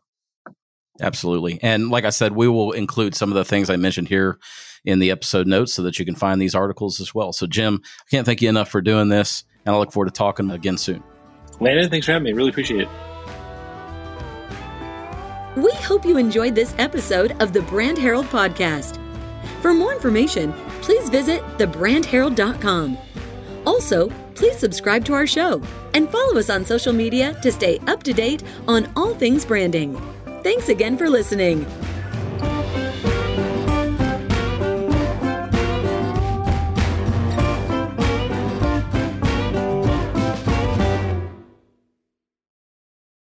Absolutely. 1.01 1.59
And 1.61 1.89
like 1.89 2.05
I 2.05 2.09
said, 2.09 2.33
we 2.33 2.47
will 2.47 2.71
include 2.71 3.15
some 3.15 3.29
of 3.29 3.35
the 3.35 3.45
things 3.45 3.69
I 3.69 3.75
mentioned 3.75 4.07
here 4.07 4.37
in 4.85 4.99
the 4.99 5.11
episode 5.11 5.47
notes 5.47 5.73
so 5.73 5.83
that 5.83 5.99
you 5.99 6.05
can 6.05 6.15
find 6.15 6.41
these 6.41 6.55
articles 6.55 6.99
as 6.99 7.13
well. 7.13 7.33
So 7.33 7.47
Jim, 7.47 7.81
I 7.83 8.09
can't 8.09 8.25
thank 8.25 8.41
you 8.41 8.49
enough 8.49 8.69
for 8.69 8.81
doing 8.81 9.09
this, 9.09 9.43
and 9.65 9.75
I 9.75 9.77
look 9.77 9.91
forward 9.91 10.07
to 10.07 10.17
talking 10.17 10.51
again 10.51 10.77
soon. 10.77 11.03
Landon, 11.59 11.89
thanks 11.89 12.05
for 12.05 12.13
having 12.13 12.25
me. 12.25 12.33
Really 12.33 12.49
appreciate 12.49 12.81
it. 12.81 12.89
We 15.55 15.71
hope 15.73 16.05
you 16.05 16.17
enjoyed 16.17 16.55
this 16.55 16.73
episode 16.77 17.35
of 17.41 17.51
the 17.51 17.61
Brand 17.63 17.97
Herald 17.97 18.25
podcast. 18.27 18.97
For 19.61 19.73
more 19.73 19.93
information, 19.93 20.53
please 20.81 21.09
visit 21.09 21.43
thebrandherald.com. 21.57 22.97
Also, 23.65 24.09
please 24.35 24.57
subscribe 24.57 25.05
to 25.05 25.13
our 25.13 25.27
show 25.27 25.61
and 25.93 26.09
follow 26.09 26.37
us 26.37 26.49
on 26.49 26.65
social 26.65 26.93
media 26.93 27.39
to 27.41 27.51
stay 27.51 27.79
up 27.87 28.03
to 28.03 28.13
date 28.13 28.43
on 28.67 28.91
all 28.95 29.13
things 29.13 29.45
branding. 29.45 29.99
Thanks 30.43 30.69
again 30.69 30.97
for 30.97 31.09
listening. 31.09 31.65